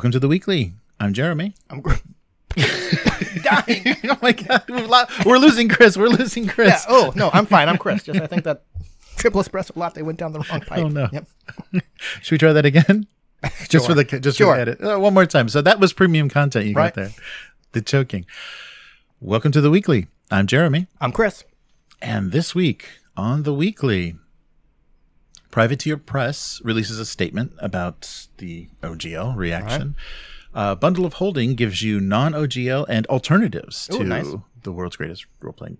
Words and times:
Welcome 0.00 0.12
to 0.12 0.18
the 0.18 0.28
weekly. 0.28 0.72
I'm 0.98 1.12
Jeremy. 1.12 1.52
I'm 1.68 1.82
gr- 1.82 1.92
dying. 2.56 3.96
oh 4.08 4.16
my 4.22 4.32
god, 4.32 4.64
we've 4.70 4.88
lo- 4.88 5.04
we're 5.26 5.36
losing 5.36 5.68
Chris. 5.68 5.98
We're 5.98 6.08
losing 6.08 6.44
Yeah. 6.44 6.52
Chris. 6.52 6.86
Oh 6.88 7.12
no, 7.14 7.28
I'm 7.34 7.44
fine. 7.44 7.68
I'm 7.68 7.76
Chris. 7.76 8.04
Just 8.04 8.18
I 8.18 8.26
think 8.26 8.44
that 8.44 8.62
triple 9.18 9.42
espresso 9.42 9.76
latte 9.76 10.00
went 10.00 10.18
down 10.18 10.32
the 10.32 10.38
wrong 10.38 10.60
pipe. 10.62 10.78
Oh, 10.78 10.88
no. 10.88 11.06
Yep. 11.12 11.26
Should 12.22 12.32
we 12.32 12.38
try 12.38 12.54
that 12.54 12.64
again? 12.64 13.08
Just 13.68 13.84
for 13.86 13.92
the 13.92 14.04
just 14.04 14.38
Sure. 14.38 14.54
for 14.54 14.64
the 14.64 14.70
edit. 14.72 14.80
Uh, 14.82 14.98
one 14.98 15.12
more 15.12 15.26
time. 15.26 15.50
So 15.50 15.60
that 15.60 15.78
was 15.78 15.92
premium 15.92 16.30
content 16.30 16.64
you 16.64 16.72
Right. 16.72 16.94
got 16.94 17.02
there. 17.02 17.10
The 17.72 17.82
choking. 17.82 18.24
Welcome 19.20 19.52
to 19.52 19.60
the 19.60 19.68
weekly. 19.68 20.06
I'm 20.30 20.46
Jeremy, 20.46 20.86
I'm 20.98 21.12
Chris. 21.12 21.44
and 22.00 22.32
this 22.32 22.54
week 22.54 22.88
on 23.18 23.42
the 23.42 23.52
weekly, 23.52 24.16
Privateer 25.50 25.96
Press 25.96 26.60
releases 26.64 26.98
a 26.98 27.04
statement 27.06 27.52
about 27.58 28.26
the 28.38 28.68
OGL 28.82 29.36
reaction. 29.36 29.96
Uh, 30.54 30.74
Bundle 30.74 31.04
of 31.06 31.14
Holding 31.14 31.54
gives 31.54 31.82
you 31.82 32.00
non-OGL 32.00 32.86
and 32.88 33.06
alternatives 33.06 33.88
Ooh, 33.92 33.98
to 33.98 34.04
nice. 34.04 34.26
the 34.62 34.72
world's 34.72 34.96
greatest 34.96 35.26
role-playing 35.40 35.78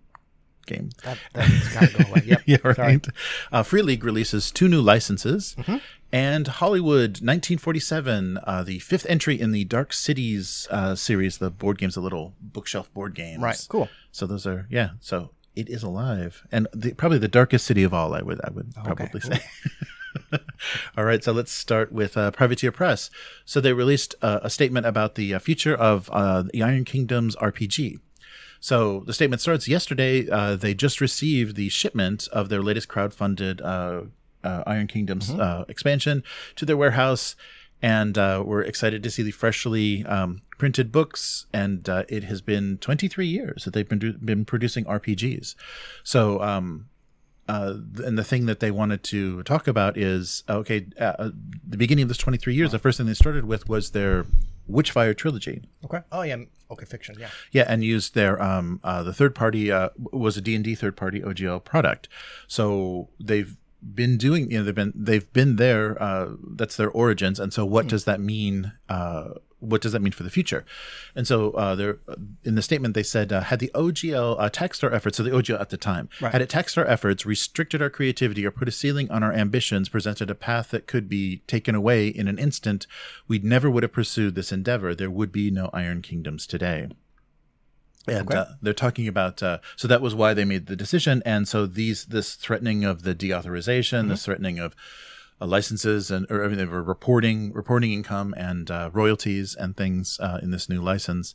game. 0.66 0.90
That, 1.04 1.18
that's 1.32 1.74
gotta 1.74 2.04
go 2.04 2.10
away. 2.10 2.22
Yep. 2.26 2.42
yeah, 2.46 2.56
right. 2.78 3.06
Uh, 3.50 3.62
Free 3.64 3.82
League 3.82 4.04
releases 4.04 4.50
two 4.52 4.68
new 4.68 4.80
licenses, 4.80 5.56
Mm-hmm. 5.58 5.76
and 6.12 6.46
Hollywood 6.46 7.20
1947, 7.20 8.38
uh, 8.44 8.62
the 8.62 8.78
fifth 8.78 9.06
entry 9.06 9.40
in 9.40 9.50
the 9.52 9.64
Dark 9.64 9.92
Cities 9.92 10.68
uh, 10.70 10.94
series, 10.94 11.38
the 11.38 11.50
board 11.50 11.78
games, 11.78 11.94
the 11.96 12.00
little 12.00 12.34
bookshelf 12.40 12.92
board 12.94 13.14
games. 13.14 13.42
Right. 13.42 13.66
Cool. 13.68 13.88
So 14.12 14.26
those 14.26 14.46
are 14.46 14.66
yeah. 14.70 14.90
So 15.00 15.30
it 15.56 15.68
is 15.68 15.82
alive, 15.82 16.46
and 16.52 16.66
the, 16.72 16.92
probably 16.94 17.18
the 17.18 17.28
darkest 17.28 17.66
city 17.66 17.82
of 17.82 17.92
all. 17.94 18.14
I 18.14 18.22
would 18.22 18.40
I 18.44 18.50
would 18.50 18.72
Okay. 18.78 18.94
probably 18.94 19.20
say. 19.20 19.40
all 20.96 21.04
right, 21.04 21.22
so 21.22 21.32
let's 21.32 21.52
start 21.52 21.92
with 21.92 22.16
uh, 22.16 22.30
Privateer 22.30 22.72
Press. 22.72 23.10
So 23.44 23.60
they 23.60 23.72
released 23.72 24.14
uh, 24.22 24.40
a 24.42 24.50
statement 24.50 24.86
about 24.86 25.14
the 25.14 25.34
uh, 25.34 25.38
future 25.38 25.74
of 25.74 26.08
uh, 26.12 26.42
the 26.52 26.62
Iron 26.62 26.84
Kingdoms 26.84 27.36
RPG. 27.36 27.98
So 28.60 29.00
the 29.06 29.12
statement 29.14 29.40
starts 29.40 29.66
yesterday. 29.68 30.28
Uh, 30.28 30.54
they 30.56 30.74
just 30.74 31.00
received 31.00 31.56
the 31.56 31.68
shipment 31.68 32.28
of 32.32 32.48
their 32.48 32.62
latest 32.62 32.88
crowd-funded 32.88 33.60
uh, 33.62 34.02
uh, 34.44 34.62
Iron 34.66 34.86
Kingdoms 34.86 35.30
uh, 35.30 35.64
expansion 35.68 36.22
to 36.56 36.64
their 36.66 36.76
warehouse, 36.76 37.36
and 37.82 38.16
uh, 38.18 38.42
we're 38.44 38.62
excited 38.62 39.02
to 39.02 39.10
see 39.10 39.22
the 39.22 39.30
freshly 39.30 40.04
um, 40.06 40.42
printed 40.58 40.92
books. 40.92 41.46
And 41.52 41.88
uh, 41.88 42.04
it 42.08 42.24
has 42.24 42.40
been 42.40 42.78
23 42.78 43.26
years 43.26 43.64
that 43.64 43.74
they've 43.74 43.88
been 43.88 43.98
do- 43.98 44.18
been 44.18 44.44
producing 44.44 44.84
RPGs. 44.84 45.54
So. 46.02 46.42
Um, 46.42 46.86
uh, 47.48 47.78
and 48.04 48.16
the 48.16 48.22
thing 48.22 48.46
that 48.46 48.60
they 48.60 48.70
wanted 48.70 49.02
to 49.02 49.42
talk 49.42 49.66
about 49.66 49.96
is 49.96 50.44
okay. 50.48 50.86
Uh, 51.00 51.04
uh, 51.18 51.30
the 51.66 51.76
beginning 51.76 52.04
of 52.04 52.08
this 52.08 52.16
23 52.16 52.54
years, 52.54 52.70
the 52.70 52.78
first 52.78 52.96
thing 52.96 53.08
they 53.08 53.14
started 53.14 53.44
with 53.44 53.68
was 53.68 53.90
their 53.90 54.24
Witchfire 54.70 55.16
trilogy. 55.16 55.62
Okay. 55.84 56.00
Oh 56.12 56.22
yeah. 56.22 56.36
Okay. 56.70 56.84
Fiction. 56.84 57.16
Yeah. 57.18 57.30
Yeah, 57.50 57.64
and 57.66 57.82
used 57.82 58.14
their 58.14 58.40
um 58.40 58.80
uh, 58.84 59.02
the 59.02 59.12
third 59.12 59.34
party 59.34 59.72
uh, 59.72 59.88
was 59.98 60.36
a 60.36 60.40
D 60.40 60.54
and 60.54 60.64
D 60.64 60.74
third 60.74 60.96
party 60.96 61.20
OGL 61.20 61.64
product. 61.64 62.08
So 62.46 63.08
they've 63.18 63.56
been 63.82 64.16
doing 64.18 64.50
you 64.50 64.58
know 64.58 64.64
they've 64.64 64.74
been 64.74 64.92
they've 64.94 65.32
been 65.32 65.56
there. 65.56 66.00
Uh, 66.02 66.30
that's 66.54 66.76
their 66.76 66.90
origins. 66.90 67.40
And 67.40 67.52
so 67.52 67.64
what 67.64 67.86
does 67.88 68.04
that 68.04 68.20
mean? 68.20 68.72
Uh, 68.88 69.30
what 69.58 69.82
does 69.82 69.92
that 69.92 70.00
mean 70.00 70.12
for 70.12 70.22
the 70.22 70.30
future? 70.30 70.64
And 71.14 71.26
so 71.26 71.50
uh, 71.52 71.74
they're 71.74 71.98
in 72.44 72.54
the 72.54 72.62
statement 72.62 72.94
they 72.94 73.02
said 73.02 73.30
uh, 73.30 73.42
had 73.42 73.58
the 73.58 73.70
OGL 73.74 74.36
uh, 74.38 74.48
taxed 74.48 74.82
our 74.82 74.92
efforts. 74.92 75.18
So 75.18 75.22
the 75.22 75.30
OGL 75.30 75.60
at 75.60 75.68
the 75.68 75.76
time 75.76 76.08
Right. 76.20 76.32
had 76.32 76.40
it 76.40 76.48
taxed 76.48 76.78
our 76.78 76.86
efforts, 76.86 77.26
restricted 77.26 77.82
our 77.82 77.90
creativity, 77.90 78.46
or 78.46 78.50
put 78.50 78.68
a 78.68 78.72
ceiling 78.72 79.10
on 79.10 79.22
our 79.22 79.34
ambitions, 79.34 79.90
presented 79.90 80.30
a 80.30 80.34
path 80.34 80.70
that 80.70 80.86
could 80.86 81.10
be 81.10 81.38
taken 81.46 81.74
away 81.74 82.08
in 82.08 82.26
an 82.26 82.38
instant, 82.38 82.86
we 83.28 83.38
never 83.38 83.70
would 83.70 83.82
have 83.82 83.92
pursued 83.92 84.34
this 84.34 84.50
endeavor. 84.50 84.94
There 84.94 85.10
would 85.10 85.30
be 85.30 85.50
no 85.50 85.68
Iron 85.74 86.00
Kingdoms 86.00 86.46
today. 86.46 86.88
And 88.08 88.28
Okay. 88.28 88.38
uh, 88.38 88.44
they're 88.62 88.72
talking 88.72 89.06
about 89.06 89.42
uh, 89.42 89.58
so 89.76 89.86
that 89.88 90.00
was 90.00 90.14
why 90.14 90.32
they 90.34 90.44
made 90.44 90.66
the 90.66 90.76
decision, 90.76 91.22
and 91.26 91.46
so 91.46 91.66
these 91.66 92.06
this 92.06 92.34
threatening 92.34 92.84
of 92.84 93.02
the 93.02 93.14
deauthorization, 93.14 94.08
this 94.08 94.24
threatening 94.24 94.58
of 94.58 94.74
uh, 95.40 95.46
licenses 95.46 96.10
and 96.10 96.26
or 96.30 96.44
I 96.44 96.48
mean, 96.48 96.56
they 96.58 96.64
were 96.64 96.82
reporting 96.82 97.52
reporting 97.52 97.92
income 97.92 98.34
and 98.36 98.70
uh, 98.70 98.90
royalties 98.92 99.54
and 99.54 99.76
things 99.76 100.18
uh, 100.20 100.38
in 100.42 100.50
this 100.50 100.68
new 100.68 100.80
license 100.80 101.34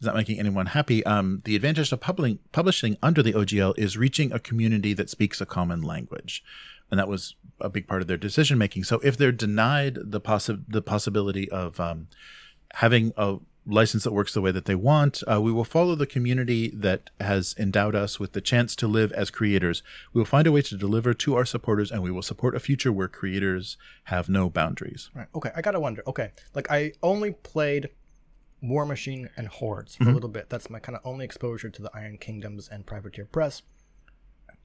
is 0.00 0.06
not 0.06 0.14
making 0.16 0.38
anyone 0.38 0.66
happy. 0.66 1.04
Um, 1.04 1.42
the 1.44 1.56
advantage 1.56 1.92
of 1.92 2.00
publishing 2.00 2.38
publishing 2.52 2.96
under 3.02 3.22
the 3.22 3.32
OGL 3.34 3.74
is 3.78 3.98
reaching 3.98 4.32
a 4.32 4.38
community 4.38 4.94
that 4.94 5.10
speaks 5.10 5.40
a 5.40 5.46
common 5.46 5.82
language, 5.82 6.42
and 6.90 6.98
that 6.98 7.08
was 7.08 7.34
a 7.60 7.68
big 7.68 7.86
part 7.86 8.00
of 8.00 8.08
their 8.08 8.16
decision 8.16 8.56
making. 8.56 8.84
So 8.84 8.98
if 9.04 9.16
they're 9.16 9.32
denied 9.32 9.98
the 10.00 10.20
possi- 10.20 10.64
the 10.68 10.80
possibility 10.82 11.50
of 11.50 11.78
um, 11.80 12.08
having 12.74 13.12
a 13.16 13.38
license 13.68 14.04
that 14.04 14.12
works 14.12 14.32
the 14.34 14.40
way 14.40 14.50
that 14.50 14.64
they 14.64 14.74
want. 14.74 15.22
Uh, 15.30 15.40
we 15.40 15.52
will 15.52 15.64
follow 15.64 15.94
the 15.94 16.06
community 16.06 16.70
that 16.70 17.10
has 17.20 17.54
endowed 17.58 17.94
us 17.94 18.18
with 18.18 18.32
the 18.32 18.40
chance 18.40 18.74
to 18.76 18.88
live 18.88 19.12
as 19.12 19.30
creators. 19.30 19.82
We 20.12 20.20
will 20.20 20.26
find 20.26 20.46
a 20.46 20.52
way 20.52 20.62
to 20.62 20.76
deliver 20.76 21.12
to 21.14 21.36
our 21.36 21.44
supporters, 21.44 21.90
and 21.92 22.02
we 22.02 22.10
will 22.10 22.22
support 22.22 22.56
a 22.56 22.60
future 22.60 22.90
where 22.92 23.08
creators 23.08 23.76
have 24.04 24.28
no 24.28 24.48
boundaries. 24.48 25.10
Right. 25.14 25.26
Okay. 25.34 25.50
I 25.54 25.60
gotta 25.60 25.78
wonder. 25.80 26.02
Okay. 26.06 26.30
Like 26.54 26.70
I 26.70 26.92
only 27.02 27.32
played 27.32 27.90
Warmachine 28.64 29.28
and 29.36 29.46
Hordes 29.48 29.96
Mm-hmm. 29.96 30.10
a 30.10 30.14
little 30.14 30.28
bit. 30.30 30.48
That's 30.48 30.68
my 30.70 30.78
kind 30.80 30.96
of 30.96 31.02
only 31.04 31.24
exposure 31.24 31.70
to 31.70 31.82
the 31.82 31.90
Iron 31.94 32.18
Kingdoms 32.18 32.68
and 32.68 32.84
Privateer 32.86 33.26
Press. 33.26 33.62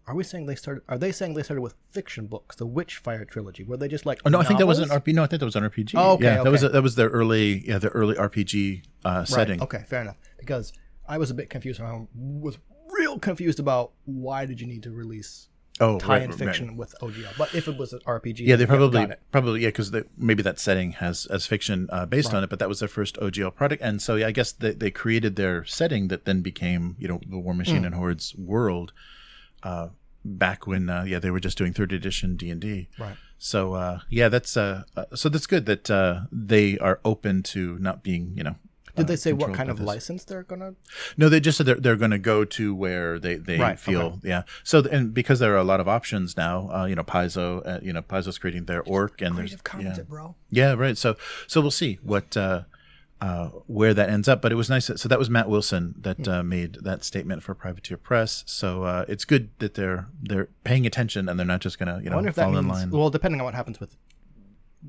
Are 0.06 0.16
we 0.16 0.24
saying 0.24 0.48
they 0.48 0.56
started? 0.56 0.84
Are 0.90 0.98
they 0.98 1.12
saying 1.12 1.34
they 1.34 1.44
started 1.44 1.62
with 1.62 1.76
fiction 1.92 2.28
books, 2.28 2.56
the 2.58 2.68
Witchfire 2.68 3.28
trilogy? 3.28 3.64
Were 3.64 3.78
they 3.78 3.88
just 3.88 4.06
like? 4.06 4.20
Oh 4.26 4.30
no, 4.30 4.40
I 4.40 4.44
think 4.44 4.60
that 4.60 4.68
was 4.68 4.80
an 4.80 4.90
RPG. 4.90 5.14
No, 5.14 5.24
I 5.24 5.28
think 5.28 5.40
that 5.40 5.46
was 5.46 5.56
an 5.56 5.64
RPG. 5.64 5.94
Oh, 5.96 6.14
okay, 6.14 6.24
yeah, 6.26 6.44
that 6.44 6.52
was 6.52 6.64
okay. 6.64 6.74
that 6.74 6.82
was 6.82 6.96
their 6.96 7.10
early 7.10 7.66
yeah 7.68 7.78
their 7.78 7.92
early 7.92 8.16
RPG 8.16 8.84
uh, 9.06 9.24
setting. 9.24 9.60
Right. 9.60 9.64
Okay, 9.64 9.84
fair 9.88 10.02
enough. 10.02 10.18
Because 10.40 10.74
I 11.08 11.18
was 11.18 11.32
a 11.32 11.34
bit 11.34 11.50
confused. 11.50 11.80
I 11.80 12.02
was 12.16 12.58
real 12.92 13.18
confused 13.18 13.60
about 13.60 13.92
why 14.06 14.46
did 14.46 14.60
you 14.60 14.68
need 14.68 14.84
to 14.84 14.92
release 14.92 15.48
Oh, 15.80 15.98
tie-in 15.98 16.10
right, 16.10 16.20
right, 16.22 16.30
right. 16.30 16.38
fiction 16.48 16.78
with 16.78 16.94
OGL? 17.02 17.36
But 17.36 17.56
if 17.56 17.68
it 17.68 17.78
was 17.78 17.94
an 17.94 18.00
RPG, 18.06 18.40
Yeah, 18.42 18.58
they 18.58 18.66
probably 18.68 19.08
probably 19.32 19.62
yeah 19.62 19.70
because 19.70 19.92
maybe 20.18 20.44
that 20.44 20.60
setting 20.60 20.92
has 20.94 21.26
as 21.28 21.46
fiction 21.48 21.88
uh, 21.92 22.06
based 22.06 22.34
on 22.34 22.44
it, 22.44 22.50
but 22.50 22.60
that 22.60 22.68
was 22.70 22.80
their 22.80 22.90
first 22.90 23.16
OGL 23.18 23.56
product, 23.56 23.82
and 23.82 24.02
so 24.02 24.16
yeah, 24.16 24.28
I 24.28 24.32
guess 24.32 24.52
they, 24.52 24.72
they 24.72 24.92
created 24.92 25.36
their 25.38 25.64
setting 25.64 26.10
that 26.10 26.26
then 26.26 26.42
became 26.42 26.96
you 27.00 27.08
know 27.08 27.20
the 27.26 27.38
Warmachine 27.38 27.80
Hmm. 27.80 27.86
and 27.86 27.96
Hordes 27.96 28.36
world. 28.36 28.92
Uh, 29.64 29.90
back 30.26 30.66
when 30.66 30.90
uh, 30.90 31.04
yeah 31.04 31.20
they 31.20 31.32
were 31.32 31.40
just 31.40 31.58
doing 31.58 31.74
third 31.74 31.92
edition 31.92 32.36
D 32.36 32.50
and 32.50 32.62
D. 32.62 32.90
Right. 32.98 33.16
So 33.38 33.74
uh, 33.74 34.00
yeah, 34.10 34.30
that's 34.30 34.56
uh, 34.56 34.84
uh, 34.96 35.06
so 35.16 35.30
that's 35.30 35.48
good 35.48 35.66
that 35.66 35.92
uh, 35.92 36.22
they 36.32 36.78
are 36.78 37.00
open 37.04 37.44
to 37.44 37.78
not 37.80 38.04
being 38.04 38.34
you 38.36 38.44
know. 38.44 38.56
Did 38.96 39.06
uh, 39.06 39.08
they 39.08 39.16
say 39.16 39.34
what 39.34 39.54
kind 39.54 39.70
of 39.72 39.80
this. 39.80 39.88
license 39.88 40.24
they're 40.24 40.44
gonna? 40.44 40.76
No, 41.18 41.28
they 41.28 41.40
just 41.40 41.58
said 41.58 41.66
they're, 41.66 41.76
they're 41.76 41.96
going 41.96 42.12
to 42.12 42.20
go 42.20 42.46
to 42.46 42.76
where 42.76 43.18
they, 43.18 43.36
they 43.36 43.58
Right, 43.58 43.80
feel, 43.80 44.20
yeah. 44.24 44.44
So, 44.64 44.84
and 44.84 45.12
because 45.14 45.40
there 45.40 45.52
are 45.56 45.58
a 45.58 45.64
lot 45.64 45.80
of 45.80 45.88
options 45.88 46.38
now, 46.38 46.70
uh, 46.72 46.86
you 46.86 46.94
know, 46.94 47.04
Paizo, 47.04 47.68
uh, 47.68 47.80
you 47.82 47.92
know, 47.92 48.04
Paizo's 48.04 48.38
creating 48.38 48.66
their 48.66 48.84
orc 48.84 49.20
and 49.20 49.36
there's, 49.36 49.58
yeah. 49.80 49.98
it, 49.98 50.08
bro. 50.08 50.36
yeah, 50.52 50.74
right. 50.74 50.96
So, 50.96 51.16
so 51.48 51.60
we'll 51.60 51.72
see 51.72 51.98
what, 52.04 52.38
uh, 53.24 53.48
where 53.68 53.94
that 53.94 54.10
ends 54.10 54.28
up. 54.28 54.42
But 54.42 54.52
it 54.52 54.56
was 54.56 54.70
nice. 54.70 54.88
That, 54.88 55.00
so 55.00 55.08
that 55.08 55.18
was 55.18 55.30
Matt 55.30 55.48
Wilson 55.48 55.96
that 56.00 56.28
uh, 56.28 56.44
made 56.44 56.80
that 56.82 57.06
statement 57.06 57.42
for 57.42 57.56
Privateer 57.56 57.96
Press. 57.96 58.44
So 58.46 58.84
uh, 58.84 59.06
it's 59.08 59.24
good 59.24 59.50
that 59.60 59.76
they're 59.76 60.10
they're 60.22 60.50
paying 60.66 60.86
attention 60.86 61.30
and 61.30 61.40
they're 61.40 61.48
not 61.48 61.62
just 61.62 61.80
going 61.80 61.88
to 61.96 62.04
you 62.04 62.10
know 62.10 62.18
wonder 62.18 62.30
if 62.30 62.36
that 62.36 62.44
fall 62.44 62.58
in 62.58 62.68
line. 62.68 62.90
Well, 62.90 63.10
depending 63.10 63.40
on 63.40 63.46
what 63.46 63.54
happens 63.54 63.80
with 63.80 63.96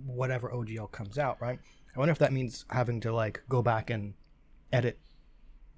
whatever 0.04 0.50
OGL 0.50 0.90
comes 0.90 1.16
out, 1.16 1.40
right? 1.40 1.60
I 1.94 1.98
wonder 1.98 2.10
if 2.10 2.18
that 2.18 2.32
means 2.32 2.64
having 2.70 3.00
to 3.02 3.14
like 3.14 3.42
go 3.48 3.62
back 3.62 3.90
and 3.90 4.14
edit. 4.72 4.98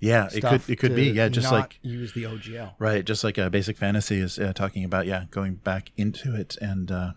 yeah, 0.00 0.30
it 0.32 0.40
could 0.42 0.62
it 0.66 0.76
could 0.76 0.94
be 0.94 1.10
yeah, 1.10 1.28
just 1.28 1.52
like 1.52 1.78
use 1.82 2.14
the 2.14 2.22
OGL. 2.22 2.72
Right, 2.78 3.04
just 3.04 3.22
like 3.22 3.38
uh, 3.38 3.50
Basic 3.50 3.76
Fantasy 3.76 4.19
is 4.19 4.38
uh, 4.38 4.54
talking 4.54 4.82
about, 4.82 5.06
yeah, 5.06 5.25
going 5.30 5.56
back 5.56 5.92
into 5.98 6.34
it 6.34 6.56
and 6.62 6.90
uh, 6.90 7.12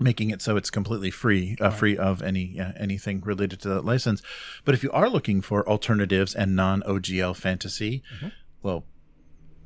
making 0.00 0.30
it 0.30 0.40
so 0.42 0.56
it's 0.56 0.70
completely 0.70 1.10
free, 1.10 1.56
uh, 1.60 1.70
free 1.70 1.96
of 1.96 2.22
any 2.22 2.52
yeah, 2.56 2.72
anything 2.76 3.20
related 3.20 3.60
to 3.60 3.68
that 3.68 3.84
license. 3.84 4.22
But 4.64 4.74
if 4.74 4.82
you 4.82 4.90
are 4.92 5.08
looking 5.08 5.40
for 5.40 5.68
alternatives 5.68 6.34
and 6.34 6.56
non 6.56 6.82
OGL 6.82 7.36
fantasy, 7.36 8.02
Mm-hmm. 8.16 8.28
well, 8.62 8.84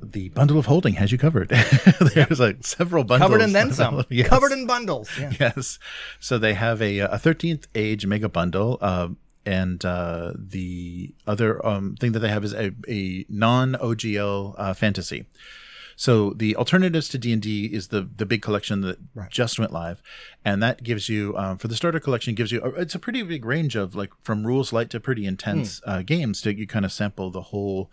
the 0.01 0.29
bundle 0.29 0.59
of 0.59 0.65
holding 0.65 0.95
has 0.95 1.11
you 1.11 1.17
covered. 1.17 1.49
There's 2.13 2.39
like 2.39 2.63
several 2.65 3.03
bundles 3.05 3.29
Covered 3.31 3.43
in 3.43 3.53
then 3.53 3.71
some. 3.71 4.03
Yes. 4.09 4.27
Covered 4.27 4.51
in 4.51 4.67
bundles. 4.67 5.09
Yeah. 5.19 5.31
yes. 5.39 5.79
So 6.19 6.37
they 6.37 6.53
have 6.53 6.81
a 6.81 6.99
a 6.99 7.17
thirteenth 7.17 7.67
age 7.73 8.05
mega 8.05 8.29
bundle, 8.29 8.77
uh, 8.81 9.07
and 9.45 9.83
uh, 9.85 10.33
the 10.35 11.13
other 11.25 11.65
um, 11.65 11.95
thing 11.95 12.11
that 12.11 12.19
they 12.19 12.29
have 12.29 12.43
is 12.43 12.53
a, 12.53 12.71
a 12.87 13.25
non 13.29 13.73
OGL 13.75 14.55
uh, 14.57 14.73
fantasy. 14.73 15.25
So 15.95 16.31
the 16.31 16.55
alternatives 16.55 17.07
to 17.09 17.17
D 17.17 17.31
and 17.31 17.41
D 17.41 17.65
is 17.65 17.87
the 17.87 18.01
the 18.17 18.25
big 18.25 18.41
collection 18.41 18.81
that 18.81 18.97
Right. 19.13 19.29
just 19.31 19.57
went 19.59 19.71
live, 19.71 20.01
and 20.43 20.61
that 20.61 20.83
gives 20.83 21.07
you 21.09 21.37
um, 21.37 21.57
for 21.57 21.67
the 21.69 21.75
starter 21.75 21.99
collection 22.01 22.35
gives 22.35 22.51
you 22.51 22.61
a, 22.61 22.69
it's 22.81 22.95
a 22.95 22.99
pretty 22.99 23.21
big 23.23 23.45
range 23.45 23.75
of 23.75 23.95
like 23.95 24.11
from 24.21 24.45
rules 24.45 24.73
light 24.73 24.89
to 24.89 24.99
pretty 24.99 25.25
intense 25.25 25.81
uh, 25.85 26.01
games 26.01 26.41
to 26.41 26.53
you 26.53 26.67
kind 26.67 26.83
of 26.85 26.91
sample 26.91 27.31
the 27.31 27.41
whole 27.43 27.89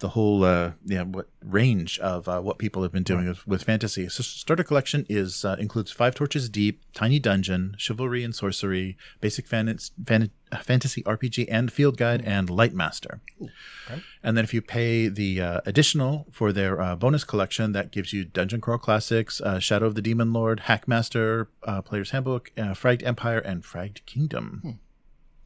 the 0.00 0.10
whole 0.10 0.44
uh, 0.44 0.72
yeah 0.84 1.02
what 1.02 1.28
range 1.44 1.98
of 1.98 2.28
uh, 2.28 2.40
what 2.40 2.58
people 2.58 2.82
have 2.82 2.92
been 2.92 3.02
doing 3.02 3.26
with, 3.28 3.46
with 3.46 3.64
fantasy. 3.64 4.08
So 4.08 4.22
starter 4.22 4.62
collection 4.62 5.04
is 5.08 5.44
uh, 5.44 5.56
includes 5.58 5.90
Five 5.90 6.14
Torches 6.14 6.48
Deep, 6.48 6.82
Tiny 6.94 7.18
Dungeon, 7.18 7.74
Chivalry 7.78 8.22
and 8.22 8.34
Sorcery, 8.34 8.96
Basic 9.20 9.46
fan- 9.46 9.76
fan- 10.06 10.30
Fantasy 10.62 11.02
RPG 11.02 11.46
and 11.50 11.72
Field 11.72 11.96
Guide, 11.96 12.22
and 12.24 12.48
Light 12.48 12.72
Master. 12.74 13.20
okay. 13.42 14.02
And 14.22 14.36
then 14.36 14.44
if 14.44 14.54
you 14.54 14.62
pay 14.62 15.08
the 15.08 15.40
uh, 15.40 15.60
additional 15.66 16.26
for 16.30 16.52
their 16.52 16.80
uh, 16.80 16.94
bonus 16.96 17.24
collection, 17.24 17.72
that 17.72 17.90
gives 17.90 18.12
you 18.12 18.24
Dungeon 18.24 18.60
Crawl 18.60 18.78
Classics, 18.78 19.40
uh, 19.40 19.58
Shadow 19.58 19.86
of 19.86 19.94
the 19.96 20.02
Demon 20.02 20.32
Lord, 20.32 20.62
Hackmaster, 20.66 21.48
uh, 21.64 21.82
Player's 21.82 22.10
Handbook, 22.12 22.52
uh, 22.56 22.72
Fragged 22.74 23.04
Empire, 23.04 23.38
and 23.38 23.62
Fragged 23.64 24.06
Kingdom. 24.06 24.78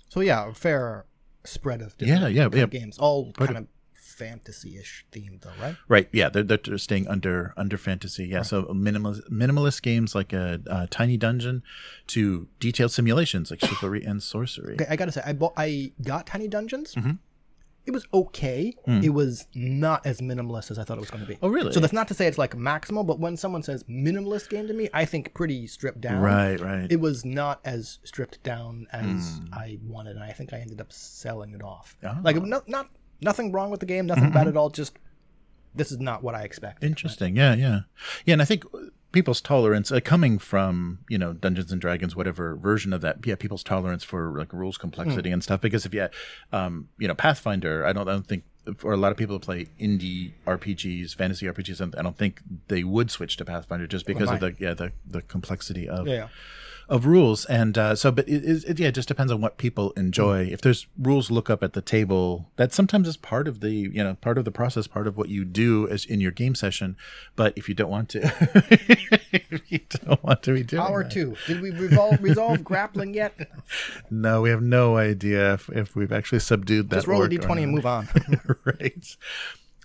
So 0.08 0.20
yeah, 0.20 0.52
fair 0.52 1.06
spread 1.44 1.80
of 1.82 1.94
Yeah, 1.98 2.06
different 2.28 2.34
yeah, 2.36 2.48
yeah. 2.52 2.62
of 2.64 2.70
games, 2.70 2.98
all 2.98 3.32
kind 3.32 3.56
of 3.56 3.66
fantasy-ish 4.12 5.06
theme, 5.10 5.38
though, 5.42 5.50
right? 5.60 5.76
Right. 5.88 6.08
Yeah, 6.12 6.28
they're, 6.28 6.42
they're 6.42 6.78
staying 6.78 7.08
under 7.08 7.52
under 7.56 7.78
fantasy. 7.78 8.26
Yeah, 8.26 8.42
so 8.42 8.64
minimalist 8.64 9.28
minimalist 9.30 9.82
games 9.82 10.14
like 10.14 10.32
a, 10.32 10.60
a 10.66 10.86
tiny 10.86 11.16
dungeon, 11.16 11.62
to 12.08 12.48
detailed 12.60 12.92
simulations 12.92 13.50
like 13.50 13.60
chivalry 13.60 14.04
and 14.04 14.22
sorcery. 14.22 14.74
Okay, 14.74 14.86
I 14.88 14.96
gotta 14.96 15.12
say, 15.12 15.22
I 15.24 15.32
bought, 15.32 15.54
I 15.56 15.92
got 16.02 16.26
Tiny 16.26 16.48
Dungeons. 16.48 16.94
Mm-hmm. 16.94 17.12
It 17.84 17.90
was 17.90 18.06
okay. 18.14 18.76
It 18.86 19.10
was 19.12 19.48
not 19.56 20.06
as 20.06 20.20
minimalist 20.20 20.70
as 20.70 20.78
I 20.78 20.84
thought 20.84 20.98
it 20.98 21.00
was 21.00 21.10
going 21.10 21.24
to 21.24 21.26
be. 21.28 21.34
Mm. 21.34 21.38
Oh, 21.42 21.48
really? 21.48 21.72
So 21.72 21.80
that's 21.80 21.92
not 21.92 22.06
to 22.08 22.14
say 22.14 22.28
it's 22.28 22.38
like 22.38 22.54
maximal, 22.54 23.04
but 23.04 23.18
when 23.18 23.36
someone 23.36 23.64
says 23.64 23.82
minimalist 23.90 24.50
game 24.50 24.68
to 24.68 24.72
me, 24.72 24.88
I 24.94 25.04
think 25.04 25.34
pretty 25.34 25.66
stripped 25.66 26.00
down. 26.00 26.20
Right. 26.22 26.60
Right. 26.60 26.86
It 26.88 27.00
was 27.00 27.24
not 27.24 27.58
as 27.64 27.98
stripped 28.04 28.40
down 28.44 28.86
as 28.92 29.38
Hmm. 29.38 29.52
I 29.52 29.78
wanted, 29.84 30.14
and 30.14 30.22
I 30.24 30.30
think 30.30 30.52
I 30.52 30.58
ended 30.58 30.80
up 30.80 30.92
selling 30.92 31.54
it 31.54 31.62
off. 31.62 31.96
Ah. 32.04 32.20
Like 32.22 32.36
no, 32.40 32.62
not 32.68 32.88
nothing 33.22 33.52
wrong 33.52 33.70
with 33.70 33.80
the 33.80 33.86
game, 33.86 34.06
nothing 34.06 34.24
Mm-hmm. 34.24 34.34
bad 34.34 34.48
at 34.48 34.56
all. 34.56 34.70
Just 34.70 34.98
this 35.74 35.90
is 35.90 35.98
not 35.98 36.22
what 36.22 36.34
I 36.34 36.42
expected. 36.42 36.86
Interesting. 36.86 37.36
Yeah, 37.36 37.54
yeah, 37.54 37.80
yeah. 38.26 38.32
And 38.34 38.42
I 38.42 38.44
think 38.44 38.64
people's 39.12 39.40
tolerance, 39.40 39.90
uh, 39.92 40.00
coming 40.00 40.38
from 40.38 40.98
you 41.08 41.18
know 41.18 41.32
Dungeons 41.32 41.72
and 41.72 41.80
Dragons, 41.80 42.14
whatever 42.16 42.56
version 42.56 42.92
of 42.92 43.00
that, 43.02 43.18
yeah, 43.24 43.34
people's 43.36 43.62
tolerance 43.64 44.04
for 44.04 44.36
like 44.38 44.52
rules 44.52 44.76
complexity 44.78 45.30
and 45.30 45.42
stuff. 45.42 45.60
Because 45.60 45.86
if 45.86 45.94
you, 45.94 46.08
um, 46.52 46.88
you 46.98 47.08
know, 47.08 47.14
Pathfinder, 47.14 47.86
I 47.86 47.92
don't, 47.92 48.08
I 48.08 48.12
don't 48.12 48.26
think 48.26 48.44
for 48.76 48.92
a 48.92 48.96
lot 48.96 49.10
of 49.10 49.18
people 49.18 49.34
who 49.36 49.40
play 49.40 49.66
indie 49.80 50.32
RPGs, 50.46 51.14
fantasy 51.16 51.46
RPGs, 51.46 51.80
and 51.80 51.94
I 51.96 52.02
don't 52.02 52.16
think 52.16 52.40
they 52.68 52.84
would 52.84 53.10
switch 53.10 53.36
to 53.38 53.44
Pathfinder 53.44 53.86
just 53.86 54.06
because 54.06 54.30
of 54.30 54.40
the 54.40 54.54
yeah 54.58 54.74
the 54.74 54.92
the 55.08 55.22
complexity 55.22 55.88
of 55.88 56.06
Yeah. 56.06 56.28
Of 56.88 57.06
rules 57.06 57.44
and 57.46 57.78
uh, 57.78 57.94
so 57.94 58.10
but 58.10 58.28
it, 58.28 58.64
it, 58.68 58.78
yeah 58.78 58.88
it 58.88 58.94
just 58.94 59.08
depends 59.08 59.32
on 59.32 59.40
what 59.40 59.56
people 59.58 59.92
enjoy 59.92 60.44
if 60.44 60.60
there's 60.60 60.86
rules 60.98 61.30
look 61.30 61.48
up 61.48 61.62
at 61.62 61.72
the 61.72 61.82
table 61.82 62.50
that 62.56 62.72
sometimes 62.72 63.08
is 63.08 63.16
part 63.16 63.48
of 63.48 63.60
the 63.60 63.70
you 63.70 64.02
know 64.02 64.14
part 64.20 64.36
of 64.38 64.44
the 64.44 64.50
process 64.50 64.86
part 64.86 65.06
of 65.06 65.16
what 65.16 65.28
you 65.28 65.44
do 65.44 65.88
as 65.88 66.04
in 66.04 66.20
your 66.20 66.30
game 66.32 66.54
session 66.54 66.96
but 67.36 67.52
if 67.56 67.68
you 67.68 67.74
don't 67.74 67.90
want 67.90 68.08
to 68.08 68.20
if 69.32 69.70
you 69.70 69.80
don't 70.04 70.22
want 70.22 70.42
to 70.42 70.54
be 70.54 70.62
doing 70.62 70.82
Hour 70.82 71.02
that. 71.04 71.12
two. 71.12 71.36
Did 71.46 71.60
we 71.60 71.70
resolve 71.70 72.22
resolve 72.22 72.62
grappling 72.64 73.14
yet? 73.14 73.34
no 74.10 74.42
we 74.42 74.50
have 74.50 74.62
no 74.62 74.96
idea 74.96 75.54
if, 75.54 75.68
if 75.70 75.96
we've 75.96 76.12
actually 76.12 76.40
subdued 76.40 76.90
that 76.90 76.96
Just 76.96 77.06
roll 77.06 77.20
a 77.20 77.24
orc 77.24 77.32
or 77.32 77.36
d20 77.36 77.62
and 77.62 77.72
move 77.72 77.86
on. 77.86 78.08
right. 78.64 79.16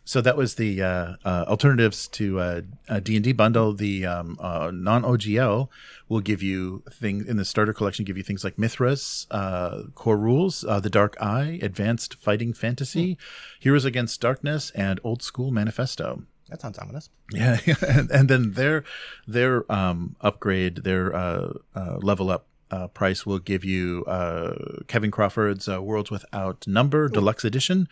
So 0.08 0.22
that 0.22 0.38
was 0.38 0.56
the 0.56 0.82
uh, 0.82 1.16
uh, 1.26 1.44
alternatives 1.50 2.08
to 2.08 2.40
uh, 2.40 2.62
D&D 3.04 3.34
bundle. 3.34 3.74
The 3.74 4.06
um, 4.06 4.38
uh, 4.40 4.72
non-OGL 4.74 5.68
will 6.08 6.22
give 6.22 6.42
you 6.42 6.82
things 6.90 7.28
in 7.28 7.36
the 7.36 7.44
starter 7.44 7.74
collection. 7.74 8.06
Give 8.06 8.16
you 8.16 8.24
things 8.24 8.46
like 8.46 8.56
Mythras, 8.56 9.28
uh, 9.32 9.90
Core 9.96 10.16
Rules, 10.16 10.64
uh, 10.64 10.80
The 10.80 10.90
Dark 10.90 11.18
Eye, 11.20 11.60
Advanced 11.62 12.16
Fighting 12.16 12.54
Fantasy, 12.54 13.18
Heroes 13.60 13.84
Against 13.84 14.22
Darkness, 14.22 14.72
and 14.72 15.02
Old 15.04 15.22
School 15.22 15.52
Manifesto. 15.52 16.24
That 16.48 16.62
sounds 16.62 16.78
ominous. 16.78 17.10
Yeah, 17.34 17.60
and, 17.86 18.10
and 18.10 18.30
then 18.30 18.54
their 18.54 18.86
their 19.28 19.70
um, 19.70 20.16
upgrade, 20.22 20.86
their 20.86 21.14
uh, 21.14 21.54
uh, 21.76 21.98
level 21.98 22.32
up 22.32 22.48
uh, 22.72 22.88
price 22.88 23.26
will 23.26 23.40
give 23.40 23.66
you 23.66 24.06
uh, 24.06 24.84
Kevin 24.88 25.12
Crawford's 25.12 25.68
uh, 25.68 25.82
Worlds 25.82 26.12
Without 26.12 26.66
Number 26.66 27.10
Deluxe 27.10 27.44
Edition, 27.44 27.90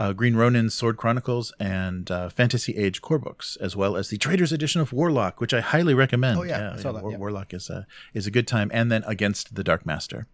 uh, 0.00 0.12
Green 0.14 0.34
Ronin's 0.34 0.74
Sword 0.74 0.96
Chronicles, 0.96 1.52
and 1.60 2.10
uh, 2.10 2.30
Fantasy 2.30 2.76
Age 2.76 3.02
core 3.02 3.18
books, 3.18 3.56
as 3.60 3.76
well 3.76 3.96
as 3.96 4.08
the 4.08 4.16
Trader's 4.16 4.50
Edition 4.50 4.80
of 4.80 4.92
Warlock, 4.92 5.40
which 5.40 5.52
I 5.52 5.60
highly 5.60 5.94
recommend. 5.94 6.38
Oh, 6.38 6.42
yeah, 6.42 6.72
I 6.74 6.76
saw 6.80 6.92
that, 6.92 7.02
War- 7.02 7.12
yeah. 7.12 7.18
Warlock 7.18 7.52
is 7.52 7.68
a 7.68 7.86
is 8.14 8.26
a 8.26 8.30
good 8.30 8.48
time, 8.48 8.70
and 8.72 8.90
then 8.90 9.04
Against 9.06 9.54
the 9.54 9.62
Dark 9.62 9.84
Master. 9.84 10.26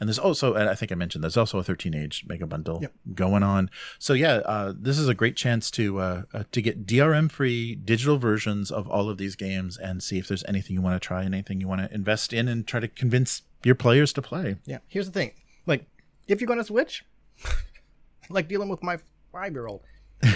And 0.00 0.08
there's 0.08 0.18
also, 0.18 0.54
and 0.54 0.68
I 0.68 0.74
think 0.74 0.90
I 0.90 0.94
mentioned, 0.94 1.22
there's 1.22 1.36
also 1.36 1.58
a 1.58 1.62
13 1.62 1.94
age 1.94 2.24
mega 2.26 2.46
bundle 2.46 2.82
going 3.14 3.42
on. 3.42 3.70
So 3.98 4.14
yeah, 4.14 4.36
uh, 4.46 4.72
this 4.74 4.98
is 4.98 5.08
a 5.08 5.14
great 5.14 5.36
chance 5.36 5.70
to 5.72 5.98
uh, 6.00 6.22
uh, 6.32 6.44
to 6.52 6.62
get 6.62 6.86
DRM 6.86 7.30
free 7.30 7.74
digital 7.74 8.16
versions 8.16 8.70
of 8.70 8.88
all 8.88 9.10
of 9.10 9.18
these 9.18 9.36
games 9.36 9.76
and 9.76 10.02
see 10.02 10.18
if 10.18 10.26
there's 10.26 10.42
anything 10.48 10.74
you 10.74 10.80
want 10.82 11.00
to 11.00 11.06
try 11.06 11.22
and 11.22 11.34
anything 11.34 11.60
you 11.60 11.68
want 11.68 11.82
to 11.82 11.94
invest 11.94 12.32
in 12.32 12.48
and 12.48 12.66
try 12.66 12.80
to 12.80 12.88
convince 12.88 13.42
your 13.62 13.74
players 13.74 14.12
to 14.14 14.22
play. 14.22 14.56
Yeah. 14.64 14.78
Here's 14.88 15.06
the 15.06 15.12
thing. 15.12 15.32
Like, 15.66 15.84
if 16.26 16.40
you're 16.40 16.48
gonna 16.48 16.64
switch, 16.64 17.04
like 18.30 18.48
dealing 18.48 18.68
with 18.68 18.82
my 18.82 18.98
five 19.32 19.52
year 19.52 19.66
old, 19.66 19.82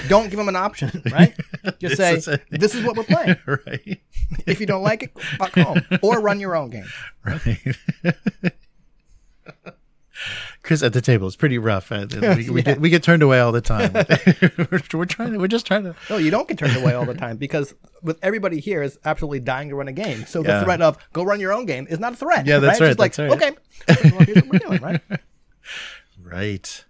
don't 0.09 0.31
give 0.31 0.39
him 0.39 0.49
an 0.49 0.57
option, 0.57 1.03
right? 1.13 1.35
Just 1.79 1.97
say, 1.97 2.15
This 2.15 2.29
is 2.29 2.39
this 2.51 2.75
is 2.75 2.85
what 2.85 2.97
we're 2.97 3.05
playing. 3.05 3.37
right. 3.47 4.01
If 4.47 4.61
you 4.61 4.67
don't 4.67 4.83
like 4.83 5.03
it, 5.05 5.21
fuck 5.39 5.55
home. 5.55 5.83
Or 6.03 6.21
run 6.21 6.41
your 6.41 6.57
own 6.57 6.71
game. 6.71 6.87
Right. 7.25 7.59
Chris 10.63 10.83
at 10.83 10.95
the 10.95 11.03
table 11.03 11.27
is 11.27 11.37
pretty 11.37 11.59
rough. 11.59 11.93
Uh, 11.93 12.07
we, 12.11 12.49
we, 12.49 12.63
get, 12.63 12.81
we 12.81 12.89
get 12.89 13.03
turned 13.03 13.23
away 13.23 13.41
all 13.41 13.53
the 13.53 13.61
time. 13.61 13.93
we're, 13.93 14.81
we're 14.95 15.05
trying 15.05 15.33
to. 15.33 15.39
We're 15.39 15.49
just 15.49 15.67
trying 15.67 15.83
to. 15.83 15.95
No, 16.09 16.17
you 16.17 16.31
don't 16.31 16.49
get 16.49 16.57
turned 16.57 16.77
away 16.77 16.95
all 16.95 17.05
the 17.05 17.13
time 17.15 17.37
because 17.37 17.75
with 18.03 18.19
everybody 18.23 18.61
here 18.61 18.83
is 18.83 18.99
absolutely 19.05 19.41
dying 19.41 19.69
to 19.69 19.75
run 19.75 19.89
a 19.89 19.93
game. 19.93 20.25
So 20.25 20.43
Yeah. 20.43 20.61
the 20.61 20.65
threat 20.65 20.81
of 20.81 20.97
go 21.13 21.23
run 21.25 21.41
your 21.41 21.53
own 21.53 21.67
game 21.67 21.87
is 21.91 21.99
not 21.99 22.15
a 22.15 22.17
threat. 22.17 22.47
Yeah, 22.47 22.61
that's 22.61 22.81
right. 22.81 22.93
It's 22.93 22.99
right, 22.99 23.29
like, 23.29 23.37
that's 23.37 23.49
right. 23.89 24.01
okay, 24.07 24.11
well, 24.17 24.25
here's 24.25 24.37
what 24.37 24.49
we're 24.53 24.59
doing, 24.61 24.81
right? 24.83 25.01
Right. 26.23 26.85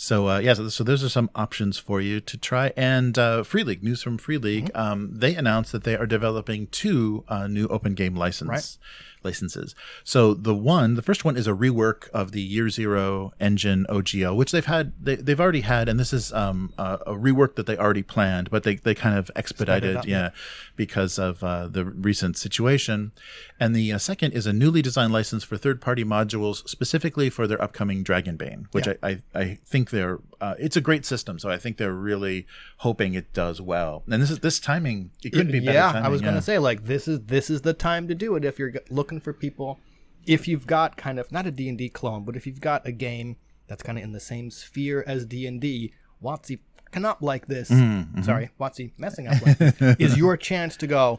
So 0.00 0.28
uh, 0.28 0.38
yeah, 0.38 0.54
so, 0.54 0.68
so 0.68 0.84
those 0.84 1.02
are 1.02 1.08
some 1.08 1.28
options 1.34 1.76
for 1.76 2.00
you 2.00 2.20
to 2.20 2.38
try. 2.38 2.72
And 2.76 3.18
uh, 3.18 3.42
Free 3.42 3.64
League 3.64 3.82
news 3.82 4.00
from 4.00 4.16
Free 4.16 4.38
League, 4.38 4.70
um, 4.72 5.10
they 5.12 5.34
announced 5.34 5.72
that 5.72 5.82
they 5.82 5.96
are 5.96 6.06
developing 6.06 6.68
two 6.68 7.24
uh, 7.26 7.48
new 7.48 7.66
open 7.66 7.94
game 7.94 8.14
license 8.14 8.48
Right. 8.48 8.78
Licenses. 9.22 9.74
So 10.04 10.34
the 10.34 10.54
one, 10.54 10.94
the 10.94 11.02
first 11.02 11.24
one 11.24 11.36
is 11.36 11.46
a 11.46 11.52
rework 11.52 12.08
of 12.10 12.32
the 12.32 12.40
Year 12.42 12.68
Zero 12.68 13.32
engine 13.40 13.86
OGL, 13.88 14.36
which 14.36 14.52
they've 14.52 14.64
had, 14.64 14.92
they, 15.00 15.16
they've 15.16 15.40
already 15.40 15.62
had, 15.62 15.88
and 15.88 15.98
this 15.98 16.12
is 16.12 16.32
um, 16.32 16.72
a, 16.78 16.98
a 17.06 17.14
rework 17.14 17.56
that 17.56 17.66
they 17.66 17.76
already 17.76 18.02
planned, 18.02 18.50
but 18.50 18.62
they 18.62 18.76
they 18.76 18.94
kind 18.94 19.18
of 19.18 19.30
expedited, 19.36 20.04
yeah, 20.04 20.30
because 20.76 21.18
of 21.18 21.42
uh, 21.42 21.66
the 21.66 21.84
recent 21.84 22.36
situation. 22.36 23.12
And 23.60 23.74
the 23.74 23.92
uh, 23.92 23.98
second 23.98 24.32
is 24.32 24.46
a 24.46 24.52
newly 24.52 24.82
designed 24.82 25.12
license 25.12 25.44
for 25.44 25.56
third 25.56 25.80
party 25.80 26.04
modules 26.04 26.68
specifically 26.68 27.30
for 27.30 27.46
their 27.46 27.60
upcoming 27.60 28.04
Dragonbane, 28.04 28.66
which 28.72 28.86
I, 28.86 28.96
I, 29.02 29.18
I 29.34 29.58
think 29.64 29.90
they're, 29.90 30.20
uh, 30.40 30.54
it's 30.58 30.76
a 30.76 30.80
great 30.80 31.04
system. 31.04 31.38
So 31.38 31.50
I 31.50 31.58
think 31.58 31.76
they're 31.76 31.92
really 31.92 32.46
hoping 32.78 33.14
it 33.14 33.32
does 33.32 33.60
well. 33.60 34.04
And 34.10 34.22
this 34.22 34.30
is, 34.30 34.38
this 34.40 34.60
timing, 34.60 35.10
it 35.24 35.30
couldn't 35.30 35.52
be 35.52 35.60
better. 35.60 35.72
yeah, 35.72 35.92
timing, 35.92 36.06
I 36.06 36.08
was 36.08 36.20
yeah. 36.20 36.28
gonna 36.28 36.42
say 36.42 36.58
like 36.58 36.84
this 36.84 37.08
is 37.08 37.20
this 37.26 37.50
is 37.50 37.62
the 37.62 37.74
time 37.74 38.08
to 38.08 38.14
do 38.14 38.36
it 38.36 38.44
if 38.44 38.58
you're 38.58 38.70
g- 38.70 38.78
looking 39.18 39.32
for 39.32 39.38
people. 39.38 39.78
If 40.26 40.46
you've 40.46 40.66
got 40.66 40.96
kind 40.96 41.18
of 41.18 41.32
not 41.32 41.46
a 41.46 41.50
D 41.50 41.68
and 41.68 41.78
D 41.78 41.88
clone, 41.88 42.24
but 42.24 42.36
if 42.36 42.46
you've 42.46 42.60
got 42.60 42.86
a 42.86 42.92
game 42.92 43.36
that's 43.66 43.82
kind 43.82 43.98
of 43.98 44.04
in 44.04 44.12
the 44.12 44.20
same 44.20 44.50
sphere 44.50 45.04
as 45.06 45.24
D 45.24 45.46
and 45.46 45.60
D, 45.60 45.92
WotC 46.22 46.58
fucking 46.84 47.04
up 47.04 47.18
like 47.20 47.46
this. 47.46 47.70
Mm-hmm, 47.70 48.22
Sorry, 48.22 48.50
WotC 48.60 48.92
messing 48.98 49.26
up 49.28 49.40
like 49.44 49.58
this 49.58 49.74
is 49.98 50.16
your 50.16 50.36
chance 50.36 50.76
to 50.78 50.86
go. 50.86 51.18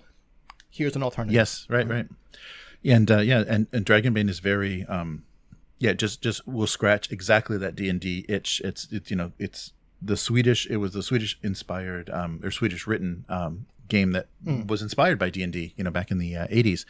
Here's 0.70 0.96
an 0.96 1.03
alternative. 1.03 1.34
Yes, 1.34 1.65
right, 1.70 1.88
right. 1.88 2.08
And 2.86 3.10
uh, 3.10 3.20
yeah, 3.20 3.44
and, 3.48 3.68
and 3.74 3.86
Dragonbane 3.86 4.29
is 4.29 4.39
very 4.39 4.86
um 4.86 5.24
yeah, 5.79 5.94
just 5.94 6.22
just 6.22 6.48
will 6.48 6.68
scratch 6.68 7.12
exactly 7.12 7.58
that 7.58 7.75
D 7.75 7.89
and 7.89 8.00
D 8.00 8.25
itch. 8.29 8.62
It's 8.63 8.88
it's 8.91 9.10
you 9.10 9.18
know, 9.18 9.32
it's 9.39 9.74
the 10.01 10.18
Swedish 10.18 10.68
it 10.68 10.77
was 10.77 10.94
the 10.94 11.03
Swedish 11.03 11.38
inspired 11.41 12.10
um 12.10 12.39
or 12.44 12.51
Swedish 12.51 12.86
written 12.86 13.25
um 13.27 13.65
game 13.88 14.12
that 14.12 14.27
was 14.68 14.84
inspired 14.84 15.18
by 15.18 15.32
D 15.32 15.41
and 15.41 15.51
D, 15.51 15.74
you 15.75 15.84
know, 15.84 15.89
back 15.89 16.12
in 16.12 16.20
the 16.20 16.36
uh, 16.36 16.48
80s. 16.48 16.86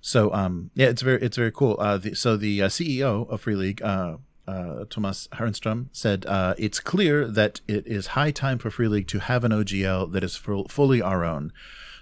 So 0.00 0.32
um 0.32 0.70
yeah, 0.74 0.86
it's 0.86 1.02
very 1.02 1.20
it's 1.22 1.36
very 1.36 1.52
cool. 1.52 1.76
Uh 1.78 1.98
the, 1.98 2.14
so 2.14 2.36
the 2.36 2.62
uh, 2.62 2.68
CEO 2.68 3.28
of 3.28 3.40
Free 3.40 3.56
League 3.56 3.82
uh 3.82 4.16
uh, 4.46 4.86
Tomas 4.88 5.28
Härenstam 5.32 5.88
said, 5.92 6.24
uh, 6.24 6.54
"It's 6.56 6.80
clear 6.80 7.26
that 7.26 7.60
it 7.68 7.86
is 7.86 8.08
high 8.08 8.30
time 8.30 8.56
for 8.56 8.70
Free 8.70 8.88
League 8.88 9.06
to 9.08 9.18
have 9.18 9.44
an 9.44 9.52
OGL 9.52 10.10
that 10.12 10.24
is 10.24 10.36
full, 10.36 10.66
fully 10.68 11.02
our 11.02 11.22
own." 11.22 11.52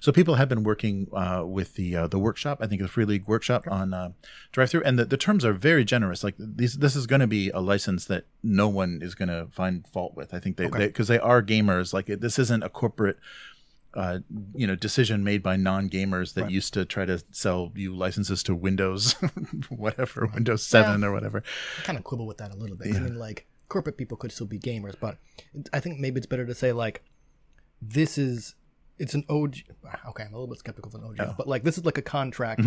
So 0.01 0.13
people 0.13 0.37
have 0.37 0.49
been 0.49 0.63
working 0.63 1.09
uh, 1.13 1.43
with 1.45 1.75
the 1.75 1.97
uh, 1.97 2.07
the 2.07 2.21
workshop. 2.21 2.59
I 2.61 2.69
think 2.69 2.81
the 2.81 2.89
Free 2.89 3.05
League 3.05 3.27
workshop 3.27 3.65
on 3.69 3.93
uh, 3.93 4.11
drive 4.53 4.71
through, 4.71 4.85
and 4.85 4.99
the, 4.99 5.05
the 5.05 5.17
terms 5.17 5.45
are 5.45 5.53
very 5.53 5.85
generous. 5.85 6.23
Like 6.23 6.37
these, 6.39 6.79
this 6.79 6.95
is 6.95 7.09
going 7.09 7.21
to 7.21 7.27
be 7.27 7.51
a 7.51 7.61
license 7.61 8.05
that 8.05 8.27
no 8.43 8.69
one 8.69 9.01
is 9.03 9.17
going 9.17 9.29
to 9.29 9.49
find 9.51 9.85
fault 9.89 10.15
with. 10.15 10.33
I 10.33 10.39
think 10.39 10.57
they 10.57 10.69
because 10.69 11.09
they, 11.09 11.19
are 11.19 11.43
gamers. 11.43 11.93
Like 11.93 12.09
it, 12.09 12.21
this 12.21 12.39
isn't 12.39 12.63
a 12.63 12.69
corporate. 12.69 13.19
Uh, 13.97 14.19
you 14.55 14.67
know, 14.67 14.77
decision 14.77 15.25
made 15.25 15.43
by 15.43 15.57
non-gamers 15.57 16.35
that 16.35 16.51
used 16.51 16.75
to 16.75 16.85
try 16.85 17.07
to 17.07 17.25
sell 17.31 17.73
you 17.75 17.97
licenses 17.97 18.43
to 18.43 18.55
Windows, 18.55 19.13
whatever, 19.71 20.31
Windows 20.35 20.67
Seven 20.67 21.03
or 21.03 21.13
whatever. 21.13 21.43
I 21.79 21.83
kind 21.83 21.97
of 21.99 22.05
quibble 22.05 22.27
with 22.27 22.37
that 22.39 22.53
a 22.53 22.57
little 22.57 22.77
bit. 22.77 22.95
I 22.95 23.01
mean, 23.01 23.19
like 23.19 23.47
corporate 23.69 23.97
people 23.97 24.17
could 24.19 24.31
still 24.33 24.47
be 24.47 24.59
gamers, 24.59 24.95
but 25.01 25.17
I 25.73 25.81
think 25.81 25.99
maybe 25.99 26.19
it's 26.19 26.27
better 26.27 26.45
to 26.45 26.55
say 26.55 26.73
like 26.73 27.03
this 27.81 28.19
is 28.19 28.55
it's 28.99 29.15
an 29.15 29.25
OG. 29.29 29.57
Okay, 30.09 30.25
I'm 30.25 30.33
a 30.33 30.37
little 30.37 30.47
bit 30.47 30.59
skeptical 30.59 30.95
of 30.95 31.03
an 31.03 31.09
OG, 31.11 31.37
but 31.39 31.49
like 31.49 31.63
this 31.65 31.79
is 31.79 31.85
like 31.87 31.99
a 31.99 32.03
contract 32.03 32.61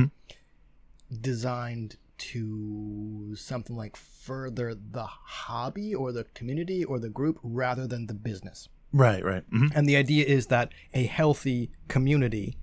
designed 1.21 1.97
to 2.17 3.33
something 3.35 3.75
like 3.75 3.95
further 3.95 4.75
the 4.75 5.05
hobby 5.05 5.95
or 5.95 6.11
the 6.11 6.25
community 6.33 6.83
or 6.83 6.99
the 6.99 7.09
group 7.09 7.39
rather 7.43 7.87
than 7.87 8.07
the 8.07 8.13
business. 8.13 8.67
Right, 8.91 9.23
right. 9.23 9.43
hmm 9.51 9.67
And 9.75 9.87
the 9.87 9.95
idea 9.95 10.25
is 10.25 10.47
that 10.47 10.71
a 10.93 11.05
healthy 11.05 11.71
community 11.87 12.57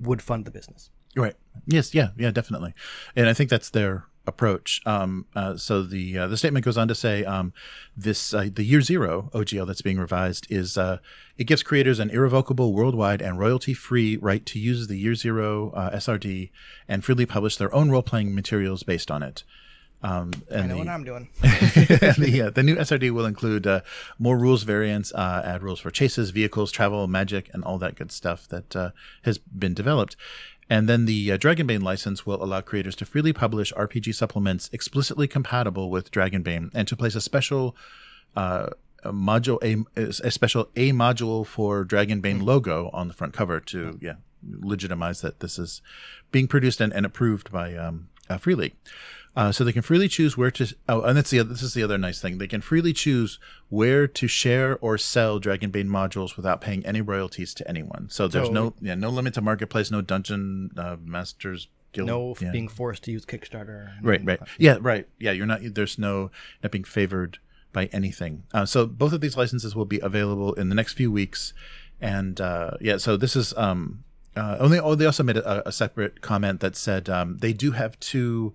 would 0.00 0.22
fund 0.22 0.44
the 0.44 0.50
business. 0.50 0.90
Right. 1.14 1.34
Yes. 1.66 1.94
Yeah. 1.94 2.08
Yeah. 2.16 2.30
Definitely. 2.30 2.74
And 3.14 3.28
I 3.28 3.32
think 3.32 3.48
that's 3.50 3.70
their 3.70 4.04
approach. 4.26 4.80
Um, 4.84 5.26
uh, 5.34 5.56
so 5.56 5.82
the 5.82 6.18
uh, 6.18 6.26
the 6.26 6.36
statement 6.36 6.64
goes 6.64 6.76
on 6.76 6.88
to 6.88 6.94
say 6.94 7.24
um, 7.24 7.52
this 7.96 8.34
uh, 8.34 8.48
the 8.52 8.64
year 8.64 8.80
zero 8.80 9.30
OGL 9.32 9.66
that's 9.66 9.82
being 9.82 9.98
revised 9.98 10.46
is 10.50 10.76
uh, 10.76 10.98
it 11.38 11.44
gives 11.44 11.62
creators 11.62 11.98
an 11.98 12.10
irrevocable, 12.10 12.72
worldwide, 12.74 13.22
and 13.22 13.38
royalty 13.38 13.72
free 13.72 14.16
right 14.16 14.44
to 14.46 14.58
use 14.58 14.88
the 14.88 14.98
year 14.98 15.14
zero 15.14 15.70
uh, 15.70 15.90
SRD 15.96 16.50
and 16.88 17.04
freely 17.04 17.26
publish 17.26 17.56
their 17.56 17.74
own 17.74 17.90
role 17.90 18.02
playing 18.02 18.34
materials 18.34 18.82
based 18.82 19.10
on 19.10 19.22
it. 19.22 19.44
Um, 20.06 20.32
and 20.50 20.62
I 20.62 20.66
know 20.66 20.74
the, 20.74 20.78
what 20.78 20.88
I'm 20.88 21.04
doing. 21.04 21.28
the, 21.42 22.44
uh, 22.46 22.50
the 22.50 22.62
new 22.62 22.76
SRD 22.76 23.10
will 23.10 23.26
include 23.26 23.66
uh, 23.66 23.80
more 24.20 24.38
rules 24.38 24.62
variants, 24.62 25.12
uh, 25.12 25.42
add 25.44 25.64
rules 25.64 25.80
for 25.80 25.90
chases, 25.90 26.30
vehicles, 26.30 26.70
travel, 26.70 27.08
magic, 27.08 27.50
and 27.52 27.64
all 27.64 27.76
that 27.78 27.96
good 27.96 28.12
stuff 28.12 28.46
that 28.48 28.76
uh, 28.76 28.90
has 29.22 29.38
been 29.38 29.74
developed. 29.74 30.14
And 30.70 30.88
then 30.88 31.06
the 31.06 31.32
uh, 31.32 31.38
Dragonbane 31.38 31.82
license 31.82 32.24
will 32.24 32.42
allow 32.42 32.60
creators 32.60 32.94
to 32.96 33.04
freely 33.04 33.32
publish 33.32 33.72
RPG 33.72 34.14
supplements 34.14 34.70
explicitly 34.72 35.26
compatible 35.26 35.90
with 35.90 36.12
Dragonbane 36.12 36.70
and 36.72 36.86
to 36.86 36.96
place 36.96 37.16
a 37.16 37.20
special 37.20 37.76
uh, 38.36 38.68
a 39.02 39.12
module, 39.12 39.58
a, 39.62 40.26
a 40.26 40.30
special 40.30 40.68
A 40.76 40.92
module 40.92 41.44
for 41.44 41.84
Dragonbane 41.84 42.42
logo 42.42 42.90
on 42.92 43.08
the 43.08 43.14
front 43.14 43.32
cover 43.32 43.60
to 43.60 43.98
yeah 44.00 44.14
legitimize 44.60 45.20
that 45.22 45.40
this 45.40 45.58
is 45.58 45.82
being 46.30 46.46
produced 46.46 46.80
and, 46.80 46.92
and 46.92 47.04
approved 47.04 47.50
by 47.50 47.74
um, 47.74 48.08
uh, 48.28 48.36
Free 48.38 48.54
League. 48.54 48.76
Uh, 49.36 49.52
so 49.52 49.62
they 49.64 49.72
can 49.72 49.82
freely 49.82 50.08
choose 50.08 50.34
where 50.36 50.50
to. 50.50 50.74
Oh, 50.88 51.02
and 51.02 51.14
that's 51.16 51.28
the 51.28 51.38
other, 51.40 51.50
this 51.50 51.62
is 51.62 51.74
the 51.74 51.82
other 51.82 51.98
nice 51.98 52.22
thing. 52.22 52.38
They 52.38 52.46
can 52.48 52.62
freely 52.62 52.94
choose 52.94 53.38
where 53.68 54.06
to 54.08 54.26
share 54.26 54.78
or 54.78 54.96
sell 54.96 55.38
Dragonbane 55.38 55.88
modules 55.88 56.36
without 56.36 56.62
paying 56.62 56.84
any 56.86 57.02
royalties 57.02 57.52
to 57.54 57.68
anyone. 57.68 58.08
So 58.08 58.28
there's 58.28 58.46
So- 58.46 58.52
no 58.52 58.74
yeah 58.80 58.94
no 58.94 59.10
limit 59.10 59.34
to 59.34 59.42
marketplace, 59.42 59.90
no 59.90 60.00
dungeon 60.00 60.70
uh, 60.78 60.96
masters 61.04 61.68
guild. 61.92 62.06
No 62.08 62.34
yeah. 62.40 62.50
being 62.50 62.66
forced 62.68 63.04
to 63.04 63.12
use 63.12 63.26
Kickstarter. 63.26 63.92
Right, 64.02 64.24
right. 64.24 64.40
Yeah, 64.58 64.78
right. 64.80 65.06
Yeah, 65.18 65.32
you're 65.32 65.46
not. 65.46 65.60
There's 65.62 65.98
no 65.98 66.30
not 66.62 66.72
being 66.72 66.84
favored 66.84 67.38
by 67.74 67.86
anything. 67.92 68.44
Uh, 68.54 68.64
so 68.64 68.86
both 68.86 69.12
of 69.12 69.20
these 69.20 69.36
licenses 69.36 69.76
will 69.76 69.84
be 69.84 70.00
available 70.00 70.54
in 70.54 70.70
the 70.70 70.74
next 70.74 70.94
few 70.94 71.12
weeks, 71.12 71.52
and 72.00 72.40
uh, 72.40 72.70
yeah. 72.80 72.96
So 72.96 73.18
this 73.18 73.36
is 73.36 73.52
um, 73.58 74.02
uh, 74.34 74.56
only. 74.58 74.78
Oh, 74.78 74.94
they 74.94 75.04
also 75.04 75.22
made 75.22 75.36
a, 75.36 75.68
a 75.68 75.72
separate 75.72 76.22
comment 76.22 76.60
that 76.60 76.74
said 76.74 77.10
um, 77.10 77.36
they 77.38 77.52
do 77.52 77.72
have 77.72 78.00
two. 78.00 78.54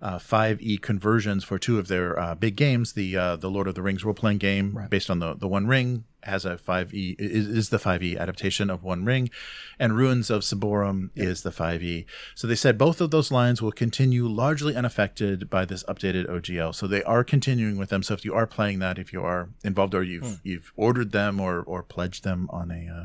Uh, 0.00 0.16
5e 0.16 0.80
conversions 0.80 1.42
for 1.42 1.58
two 1.58 1.76
of 1.76 1.88
their 1.88 2.16
uh, 2.16 2.34
big 2.36 2.54
games. 2.54 2.92
The 2.92 3.16
uh, 3.16 3.34
the 3.36 3.50
Lord 3.50 3.66
of 3.66 3.74
the 3.74 3.82
Rings 3.82 4.04
role 4.04 4.14
playing 4.14 4.38
game, 4.38 4.72
Right. 4.76 4.88
based 4.88 5.10
on 5.10 5.18
the 5.18 5.34
the 5.34 5.48
One 5.48 5.66
Ring, 5.66 6.04
has 6.22 6.44
a 6.44 6.54
5e 6.56 7.16
is, 7.18 7.48
is 7.48 7.68
the 7.70 7.78
5e 7.78 8.16
adaptation 8.16 8.70
of 8.70 8.84
One 8.84 9.04
Ring, 9.04 9.28
and 9.76 9.96
Ruins 9.96 10.30
of 10.30 10.42
Symbaroum 10.42 11.10
is 11.16 11.42
the 11.42 11.50
5e. 11.50 12.04
So 12.36 12.46
they 12.46 12.54
said 12.54 12.78
both 12.78 13.00
of 13.00 13.10
those 13.10 13.32
lines 13.32 13.60
will 13.60 13.72
continue 13.72 14.28
largely 14.28 14.76
unaffected 14.76 15.50
by 15.50 15.64
this 15.64 15.82
updated 15.84 16.28
OGL. 16.28 16.76
So 16.76 16.86
they 16.86 17.02
are 17.02 17.24
continuing 17.24 17.76
with 17.76 17.88
them. 17.90 18.04
So 18.04 18.14
if 18.14 18.24
you 18.24 18.34
are 18.34 18.46
playing 18.46 18.78
that, 18.78 18.98
if 19.00 19.12
you 19.12 19.22
are 19.24 19.48
involved 19.64 19.96
or 19.96 20.04
you've 20.04 20.40
you've 20.44 20.72
ordered 20.76 21.10
them 21.10 21.40
or 21.40 21.60
or 21.60 21.82
pledged 21.82 22.22
them 22.22 22.48
on 22.50 22.70
a 22.70 22.86
uh, 22.88 23.04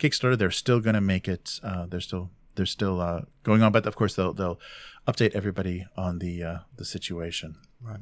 Kickstarter, 0.00 0.36
they're 0.36 0.50
still 0.50 0.80
going 0.80 0.94
to 0.94 1.00
make 1.00 1.28
it. 1.28 1.60
Uh, 1.62 1.86
they're 1.86 2.00
still 2.00 2.30
they're 2.54 2.66
still 2.66 3.00
uh, 3.00 3.22
going 3.42 3.62
on, 3.62 3.72
but 3.72 3.86
of 3.86 3.96
course 3.96 4.14
they'll 4.14 4.32
they'll 4.32 4.58
update 5.06 5.34
everybody 5.34 5.86
on 5.96 6.18
the 6.18 6.42
uh, 6.42 6.58
the 6.76 6.84
situation. 6.84 7.56
Right. 7.82 8.00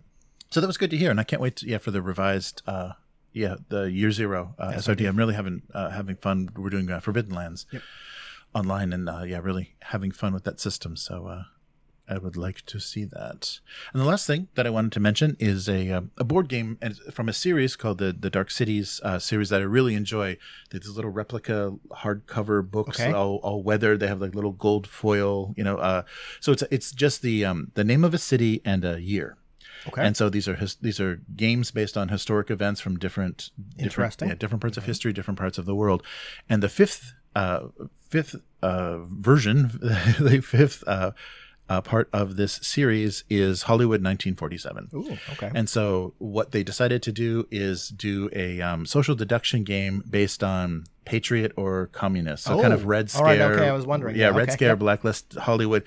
So 0.50 0.60
that 0.60 0.66
was 0.66 0.76
good 0.76 0.90
to 0.90 0.96
hear, 0.96 1.10
and 1.10 1.18
I 1.18 1.24
can't 1.24 1.40
wait 1.40 1.56
to, 1.56 1.66
yeah 1.66 1.78
for 1.78 1.90
the 1.90 2.02
revised 2.02 2.62
uh, 2.66 2.92
yeah 3.32 3.56
the 3.68 3.84
year 3.84 4.10
zero 4.10 4.54
uh, 4.58 4.72
SRD. 4.72 5.08
I'm 5.08 5.16
really 5.16 5.34
having 5.34 5.62
uh, 5.74 5.90
having 5.90 6.16
fun. 6.16 6.50
We're 6.56 6.70
doing 6.70 6.90
uh, 6.90 7.00
Forbidden 7.00 7.34
Lands 7.34 7.66
online, 8.54 8.92
and 8.92 9.08
uh, 9.08 9.22
yeah, 9.22 9.40
really 9.42 9.74
having 9.80 10.12
fun 10.12 10.34
with 10.34 10.44
that 10.44 10.60
system. 10.60 10.96
So 10.96 11.26
uh, 11.26 11.42
I 12.08 12.18
would 12.18 12.36
like 12.36 12.62
to 12.66 12.80
see 12.80 13.04
that. 13.04 13.60
And 13.92 14.02
the 14.02 14.06
last 14.06 14.26
thing 14.26 14.48
that 14.54 14.66
I 14.66 14.70
wanted 14.70 14.92
to 14.92 15.00
mention 15.00 15.36
is 15.38 15.68
a 15.68 15.90
uh, 15.90 16.00
a 16.18 16.24
board 16.24 16.48
game 16.48 16.78
from 17.12 17.28
a 17.28 17.32
series 17.32 17.76
called 17.76 17.98
the 17.98 18.12
the 18.12 18.28
Dark 18.30 18.50
Cities 18.50 19.00
uh, 19.04 19.18
series 19.18 19.48
that 19.50 19.60
I 19.60 19.64
really 19.64 19.94
enjoy. 19.94 20.36
These 20.70 20.88
little 20.88 21.10
replica 21.10 21.74
hardcover 21.90 22.68
books, 22.68 23.00
Okay. 23.00 23.12
all, 23.12 23.36
all 23.42 23.62
weathered. 23.62 24.00
They 24.00 24.08
have 24.08 24.20
like 24.20 24.34
little 24.34 24.52
gold 24.52 24.86
foil, 24.86 25.54
you 25.56 25.64
know. 25.64 25.76
Uh, 25.76 26.02
so 26.40 26.52
it's 26.52 26.62
it's 26.70 26.92
just 26.92 27.22
the 27.22 27.44
um, 27.44 27.70
the 27.74 27.84
name 27.84 28.04
of 28.04 28.12
a 28.14 28.18
city 28.18 28.60
and 28.64 28.84
a 28.84 29.00
year. 29.00 29.36
Okay. 29.88 30.04
And 30.06 30.16
so 30.16 30.28
these 30.28 30.46
are 30.46 30.54
his, 30.54 30.76
these 30.76 31.00
are 31.00 31.20
games 31.34 31.70
based 31.72 31.96
on 31.96 32.08
historic 32.08 32.50
events 32.50 32.80
from 32.80 32.98
different 32.98 33.50
different, 33.56 33.82
Interesting. 33.82 34.28
yeah, 34.28 34.34
different 34.36 34.60
parts 34.60 34.76
of 34.76 34.84
history, 34.84 35.12
different 35.12 35.38
parts 35.38 35.58
of 35.58 35.64
the 35.66 35.74
world. 35.74 36.04
And 36.48 36.62
the 36.62 36.68
fifth 36.68 37.14
uh, 37.34 37.68
fifth 38.08 38.36
uh, 38.62 38.98
version, 39.08 39.70
the 40.20 40.40
fifth 40.44 40.84
uh, 40.86 41.12
uh, 41.72 41.80
part 41.80 42.08
of 42.12 42.36
this 42.36 42.54
series 42.62 43.24
is 43.30 43.62
Hollywood 43.62 44.02
1947. 44.04 44.88
Ooh, 44.94 45.18
okay. 45.32 45.50
And 45.54 45.68
so 45.68 46.14
what 46.18 46.52
they 46.52 46.62
decided 46.62 47.02
to 47.04 47.12
do 47.12 47.46
is 47.50 47.88
do 47.88 48.28
a 48.34 48.60
um, 48.60 48.84
social 48.86 49.14
deduction 49.14 49.64
game 49.64 50.02
based 50.08 50.42
on 50.44 50.84
Patriot 51.04 51.52
or 51.56 51.86
Communist. 51.88 52.44
So 52.44 52.60
kind 52.60 52.72
Oh, 52.72 52.76
of 52.76 52.86
Red 52.86 53.10
all 53.16 53.24
right, 53.24 53.36
Scare. 53.38 53.54
okay, 53.54 53.68
I 53.68 53.72
was 53.72 53.86
wondering. 53.86 54.16
Yeah, 54.16 54.30
Yeah, 54.30 54.36
Red 54.36 54.48
okay, 54.48 54.52
Scare, 54.52 54.68
yep. 54.70 54.78
Blacklist, 54.78 55.34
Hollywood. 55.34 55.82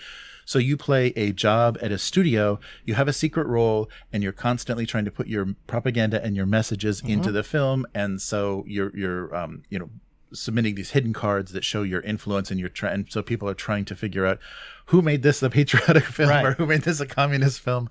So 0.47 0.59
you 0.59 0.77
play 0.77 1.07
a 1.15 1.31
job 1.31 1.77
at 1.81 1.91
a 1.91 1.97
studio, 1.97 2.59
you 2.85 2.93
have 2.93 3.07
a 3.07 3.13
secret 3.13 3.47
role, 3.47 3.89
and 4.13 4.21
you're 4.23 4.31
constantly 4.49 4.85
trying 4.85 5.05
to 5.05 5.11
put 5.11 5.27
your 5.27 5.55
propaganda 5.67 6.23
and 6.23 6.35
your 6.35 6.45
messages 6.45 7.01
Mm-hmm. 7.01 7.11
into 7.13 7.31
the 7.31 7.43
film. 7.43 7.85
And 7.95 8.21
so 8.21 8.63
you're 8.67 8.95
you're 8.95 9.35
um, 9.35 9.63
you 9.69 9.79
know 9.79 9.89
submitting 10.33 10.75
these 10.75 10.91
hidden 10.91 11.13
cards 11.13 11.51
that 11.53 11.63
show 11.63 11.81
your 11.83 12.01
influence 12.01 12.51
and 12.51 12.59
your 12.59 12.69
trend. 12.69 13.07
So 13.09 13.21
people 13.23 13.47
are 13.49 13.53
trying 13.67 13.85
to 13.85 13.95
figure 13.95 14.25
out 14.25 14.37
who 14.85 15.01
made 15.01 15.23
this 15.23 15.41
a 15.43 15.49
patriotic 15.49 16.03
film 16.17 16.29
Right. 16.29 16.45
or 16.45 16.51
who 16.53 16.65
made 16.65 16.81
this 16.83 16.99
a 16.99 17.05
communist 17.05 17.59
film. 17.61 17.89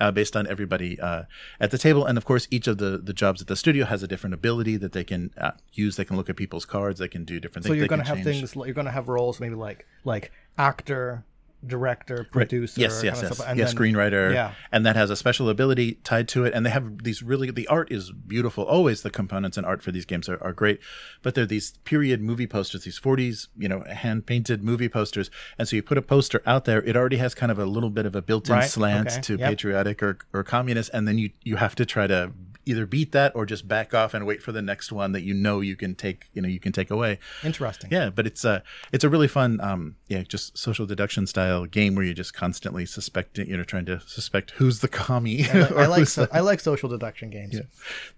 Uh, 0.00 0.10
based 0.10 0.34
on 0.34 0.48
everybody 0.48 0.98
uh, 0.98 1.22
at 1.60 1.70
the 1.70 1.78
table, 1.78 2.04
and 2.06 2.18
of 2.18 2.24
course, 2.24 2.48
each 2.50 2.66
of 2.66 2.78
the 2.78 2.98
the 2.98 3.12
jobs 3.12 3.40
at 3.40 3.46
the 3.46 3.54
studio 3.54 3.84
has 3.84 4.02
a 4.02 4.08
different 4.08 4.34
ability 4.34 4.76
that 4.76 4.90
they 4.92 5.04
can 5.04 5.30
uh, 5.38 5.52
use. 5.74 5.94
They 5.94 6.04
can 6.04 6.16
look 6.16 6.28
at 6.28 6.34
people's 6.34 6.64
cards. 6.64 6.98
They 6.98 7.06
can 7.06 7.24
do 7.24 7.38
different 7.38 7.64
so 7.64 7.68
things. 7.68 7.76
So 7.76 7.78
you're 7.78 7.86
going 7.88 8.00
to 8.00 8.06
have 8.08 8.16
change. 8.16 8.38
things 8.38 8.56
like 8.56 8.66
you're 8.66 8.74
going 8.74 8.86
to 8.86 8.90
have 8.90 9.06
roles 9.06 9.38
maybe 9.38 9.54
like 9.54 9.86
like 10.04 10.32
actor, 10.58 11.24
director, 11.66 12.26
producer, 12.30 12.80
Yes, 12.80 12.94
kind 12.94 13.04
yes, 13.04 13.22
yes. 13.22 13.40
and 13.40 13.58
yeah, 13.58 13.64
then- 13.66 13.74
screenwriter. 13.76 14.32
Yeah. 14.32 14.52
And 14.72 14.84
that 14.86 14.96
has 14.96 15.10
a 15.10 15.16
special 15.16 15.48
ability 15.48 15.94
tied 16.04 16.28
to 16.28 16.44
it. 16.44 16.52
And 16.54 16.66
they 16.66 16.70
have 16.70 17.02
these 17.04 17.22
really, 17.22 17.50
the 17.50 17.66
art 17.68 17.90
is 17.92 18.10
beautiful. 18.10 18.64
Always 18.64 19.02
the 19.02 19.10
components 19.10 19.56
and 19.56 19.64
art 19.66 19.82
for 19.82 19.92
these 19.92 20.04
games 20.04 20.28
are, 20.28 20.42
are 20.42 20.52
great. 20.52 20.80
But 21.22 21.34
they're 21.34 21.46
these 21.46 21.72
period 21.84 22.20
movie 22.20 22.46
posters, 22.46 22.84
these 22.84 22.98
40s, 23.00 23.48
you 23.56 23.68
know, 23.68 23.84
hand 23.90 24.26
painted 24.26 24.62
movie 24.62 24.88
posters. 24.88 25.30
And 25.58 25.68
so 25.68 25.76
you 25.76 25.82
put 25.82 25.98
a 25.98 26.02
poster 26.02 26.42
out 26.46 26.64
there, 26.64 26.82
it 26.82 26.96
already 26.96 27.16
has 27.18 27.34
kind 27.34 27.52
of 27.52 27.58
a 27.58 27.66
little 27.66 27.90
bit 27.90 28.06
of 28.06 28.16
a 28.16 28.22
built 28.22 28.48
in 28.48 28.56
Right, 28.56 28.68
slant 28.70 29.12
okay, 29.12 29.20
to 29.22 29.36
yep. 29.36 29.50
patriotic 29.50 30.02
or, 30.02 30.18
or 30.32 30.42
communist. 30.42 30.90
And 30.92 31.06
then 31.06 31.18
you, 31.18 31.30
you 31.42 31.56
have 31.56 31.74
to 31.76 31.86
try 31.86 32.06
to 32.06 32.32
either 32.64 32.86
beat 32.86 33.12
that 33.12 33.34
or 33.34 33.46
just 33.46 33.66
back 33.66 33.94
off 33.94 34.14
and 34.14 34.26
wait 34.26 34.42
for 34.42 34.52
the 34.52 34.62
next 34.62 34.92
one 34.92 35.12
that 35.12 35.22
you 35.22 35.34
know 35.34 35.60
you 35.60 35.76
can 35.76 35.94
take, 35.94 36.28
you 36.32 36.42
know, 36.42 36.48
you 36.48 36.60
can 36.60 36.72
take 36.72 36.90
away. 36.90 37.18
Interesting. 37.42 37.90
Yeah, 37.90 38.10
but 38.10 38.26
it's 38.26 38.44
a 38.44 38.62
it's 38.92 39.04
a 39.04 39.08
really 39.08 39.28
fun, 39.28 39.60
um, 39.60 39.96
yeah, 40.08 40.22
just 40.22 40.56
social 40.56 40.86
deduction 40.86 41.26
style 41.26 41.66
game 41.66 41.94
where 41.94 42.04
you're 42.04 42.14
just 42.14 42.34
constantly 42.34 42.86
suspecting, 42.86 43.48
you 43.48 43.56
know, 43.56 43.64
trying 43.64 43.86
to 43.86 44.00
suspect 44.00 44.52
who's 44.52 44.80
the 44.80 44.88
commie. 44.88 45.48
I, 45.48 45.68
or 45.70 45.78
I 45.80 45.86
like 45.86 46.06
so, 46.06 46.28
I 46.32 46.40
like 46.40 46.60
social 46.60 46.88
deduction 46.88 47.30
games. 47.30 47.54
yeah. 47.54 47.62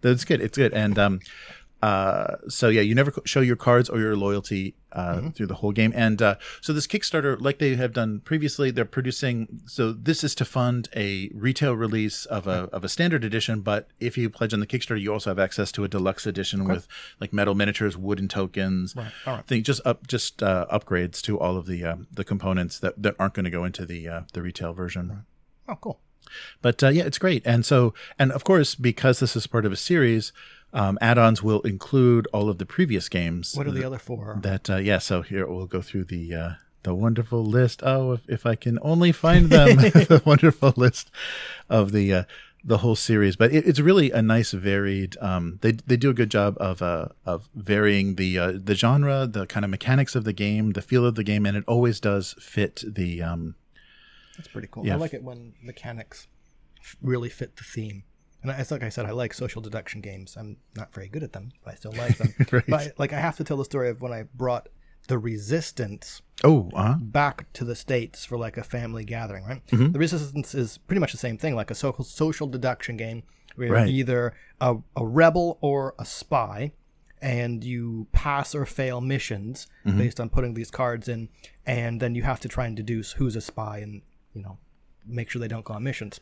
that's 0.01 0.25
good. 0.25 0.41
It's 0.41 0.57
good, 0.57 0.73
and 0.73 0.99
um, 0.99 1.21
uh, 1.85 2.37
so 2.49 2.67
yeah, 2.77 2.81
you 2.89 2.95
never 2.95 3.13
show 3.25 3.41
your 3.51 3.57
cards 3.57 3.89
or 3.93 3.99
your 3.99 4.17
loyalty 4.17 4.75
uh, 4.93 5.17
Mm-hmm. 5.17 5.31
through 5.35 5.49
the 5.49 5.57
whole 5.57 5.73
game, 5.73 5.93
and 5.97 6.23
uh, 6.23 6.35
so 6.61 6.73
this 6.73 6.87
Kickstarter, 6.87 7.37
like 7.41 7.59
they 7.59 7.75
have 7.75 7.93
done 7.93 8.21
previously, 8.21 8.71
they're 8.71 8.85
producing. 8.99 9.61
So 9.67 9.93
this 9.93 10.23
is 10.23 10.35
to 10.37 10.45
fund 10.45 10.89
a 10.95 11.31
retail 11.35 11.75
release 11.87 12.27
of 12.27 12.47
a 12.47 12.59
of 12.77 12.85
a 12.85 12.89
standard 12.89 13.25
edition, 13.25 13.61
but 13.61 13.89
if 13.99 14.17
you 14.17 14.31
pledge 14.31 14.55
on 14.55 14.61
the 14.61 14.69
Kickstarter, 14.73 15.01
you 15.01 15.13
also 15.13 15.31
have 15.31 15.41
access 15.49 15.73
to 15.73 15.83
a 15.85 15.89
deluxe 15.89 16.27
edition 16.27 16.59
with 16.73 16.87
like 17.21 17.33
metal 17.33 17.55
miniatures, 17.57 17.97
wooden 17.97 18.29
tokens, 18.29 18.95
Right. 18.97 19.13
Right. 19.27 19.45
thing 19.49 19.63
just 19.65 19.81
up 19.85 20.07
just 20.07 20.43
uh, 20.45 20.67
upgrades 20.73 21.21
to 21.23 21.39
all 21.41 21.57
of 21.57 21.67
the 21.67 21.85
uh, 21.85 21.97
the 22.13 22.25
components 22.25 22.79
that, 22.79 22.95
that 23.03 23.15
aren't 23.19 23.35
going 23.35 23.45
to 23.51 23.57
go 23.59 23.65
into 23.65 23.85
the 23.85 24.01
uh, 24.09 24.21
the 24.33 24.43
retail 24.43 24.73
version. 24.75 25.25
Oh, 25.69 25.75
cool. 25.85 25.99
But 26.63 26.83
uh, 26.83 26.89
yeah, 26.89 27.05
it's 27.05 27.19
great. 27.19 27.43
And 27.45 27.67
so, 27.67 27.95
and 28.19 28.31
of 28.33 28.45
course, 28.45 28.75
because 28.77 29.19
this 29.21 29.35
is 29.37 29.47
part 29.47 29.67
of 29.67 29.73
a 29.73 29.77
series, 29.77 30.33
um, 30.75 30.99
add-ons 31.01 31.43
will 31.43 31.61
include 31.61 32.27
all 32.33 32.51
of 32.51 32.59
the 32.59 32.67
previous 32.67 33.09
games. 33.09 33.55
What 33.55 33.67
are 33.67 33.71
the 33.71 33.85
other 33.85 33.99
four? 33.99 34.39
that? 34.43 34.69
Uh, 34.69 34.77
yeah. 34.77 34.99
So 34.99 35.23
here 35.23 35.47
we'll 35.47 35.67
go 35.67 35.81
through 35.81 36.05
the 36.05 36.35
uh, 36.35 36.51
the 36.83 36.95
wonderful 36.95 37.45
list. 37.45 37.81
Oh, 37.85 38.13
if, 38.13 38.29
if 38.29 38.45
I 38.45 38.57
can 38.57 38.79
only 38.83 39.13
find 39.13 39.51
them, 39.51 39.77
the 39.77 40.21
wonderful 40.25 40.75
list 40.77 41.11
of 41.71 41.93
the 41.93 42.13
uh, 42.13 42.25
the 42.65 42.79
whole 42.79 42.97
series, 42.97 43.37
but 43.37 43.53
it, 43.53 43.67
it's 43.69 43.79
really 43.79 44.11
a 44.11 44.21
nice 44.21 44.51
varied. 44.51 45.17
Um, 45.21 45.59
they 45.63 45.73
they 45.73 45.97
do 45.97 46.11
a 46.11 46.15
good 46.15 46.31
job 46.31 46.57
of 46.59 46.83
uh, 46.83 47.09
of 47.25 47.49
varying 47.55 48.17
the 48.17 48.39
uh, 48.39 48.53
the 48.57 48.75
genre, 48.75 49.29
the 49.29 49.47
kind 49.47 49.65
of 49.65 49.71
mechanics 49.71 50.17
of 50.17 50.25
the 50.25 50.33
game, 50.33 50.73
the 50.73 50.83
feel 50.83 51.07
of 51.07 51.15
the 51.15 51.25
game, 51.25 51.47
and 51.47 51.57
it 51.57 51.65
always 51.69 52.01
does 52.01 52.35
fit 52.41 52.83
the. 52.87 53.23
Um, 53.23 53.55
That's 54.37 54.49
pretty 54.49 54.69
cool. 54.71 54.85
Yeah. 54.85 54.95
I 54.95 54.97
like 54.97 55.15
it 55.15 55.23
when 55.23 55.55
mechanics 55.63 56.27
really 57.01 57.29
fit 57.29 57.57
the 57.57 57.65
theme. 57.65 58.03
And 58.45 58.53
I- 58.53 58.59
it's 58.61 58.71
like 58.71 58.83
I 58.85 58.91
said, 58.91 59.07
I 59.07 59.11
like 59.11 59.35
social 59.35 59.61
deduction 59.63 60.01
games. 60.01 60.37
I'm 60.39 60.59
not 60.77 60.95
very 60.95 61.09
good 61.09 61.23
at 61.25 61.33
them, 61.33 61.51
but 61.65 61.73
I 61.73 61.77
still 61.77 61.93
like 61.93 62.17
them. 62.19 62.33
Right. 62.53 62.65
But 62.69 62.93
like 62.99 63.13
I 63.13 63.19
have 63.19 63.37
to 63.39 63.45
tell 63.45 63.57
the 63.57 63.65
story 63.65 63.89
of 63.89 64.01
when 64.01 64.13
I 64.13 64.25
brought 64.35 64.69
the 65.09 65.19
Resistance 65.19 66.23
oh, 66.45 66.71
uh 66.75 66.95
back 66.99 67.53
to 67.55 67.65
the 67.65 67.75
states 67.75 68.25
for 68.25 68.37
like 68.39 68.57
a 68.57 68.63
family 68.63 69.05
gathering, 69.05 69.45
right? 69.45 69.67
Mm-hmm. 69.69 69.93
The 69.93 69.99
Resistance 69.99 70.55
is 70.55 70.79
pretty 70.79 71.01
much 71.01 71.13
the 71.13 71.19
same 71.19 71.39
thing, 71.39 71.55
like 71.57 71.71
a 71.71 71.75
social 71.75 72.05
social 72.05 72.47
deduction 72.47 72.97
game 72.97 73.23
where 73.57 73.71
Right. 73.73 73.89
you're 73.89 73.99
either 74.01 74.35
a, 74.61 74.77
a 74.97 75.05
rebel 75.07 75.59
or 75.61 75.95
a 75.99 76.05
spy, 76.05 76.73
and 77.23 77.63
you 77.65 78.07
pass 78.13 78.55
or 78.55 78.67
fail 78.67 79.01
missions 79.01 79.67
Mm-hmm. 79.87 79.99
based 79.99 80.21
on 80.21 80.29
putting 80.31 80.55
these 80.55 80.71
cards 80.71 81.09
in, 81.09 81.29
and 81.67 82.01
then 82.01 82.15
you 82.15 82.23
have 82.23 82.41
to 82.41 82.49
try 82.49 82.67
and 82.67 82.75
deduce 82.77 83.13
who's 83.13 83.37
a 83.37 83.41
spy 83.41 83.79
and 83.79 84.03
you 84.35 84.43
know 84.43 84.59
make 85.07 85.29
sure 85.31 85.41
they 85.41 85.49
don't 85.49 85.65
go 85.65 85.75
on 85.75 85.83
missions. 85.83 86.19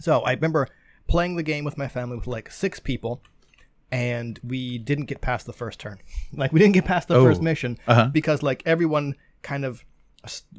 So 0.00 0.20
I 0.22 0.32
remember 0.32 0.68
playing 1.06 1.36
the 1.36 1.42
game 1.42 1.64
with 1.64 1.76
my 1.78 1.88
family 1.88 2.16
with 2.16 2.26
like 2.26 2.50
six 2.50 2.80
people, 2.80 3.22
and 3.90 4.38
we 4.42 4.78
didn't 4.78 5.06
get 5.06 5.20
past 5.20 5.46
the 5.46 5.52
first 5.52 5.78
turn. 5.80 5.98
Like 6.34 6.52
we 6.52 6.58
didn't 6.60 6.74
get 6.74 6.86
past 6.86 7.08
the 7.08 7.16
Oh, 7.16 7.24
first 7.24 7.42
mission 7.42 7.78
uh-huh. 7.86 8.08
because 8.08 8.42
like 8.42 8.62
everyone 8.64 9.16
kind 9.42 9.64
of 9.66 9.84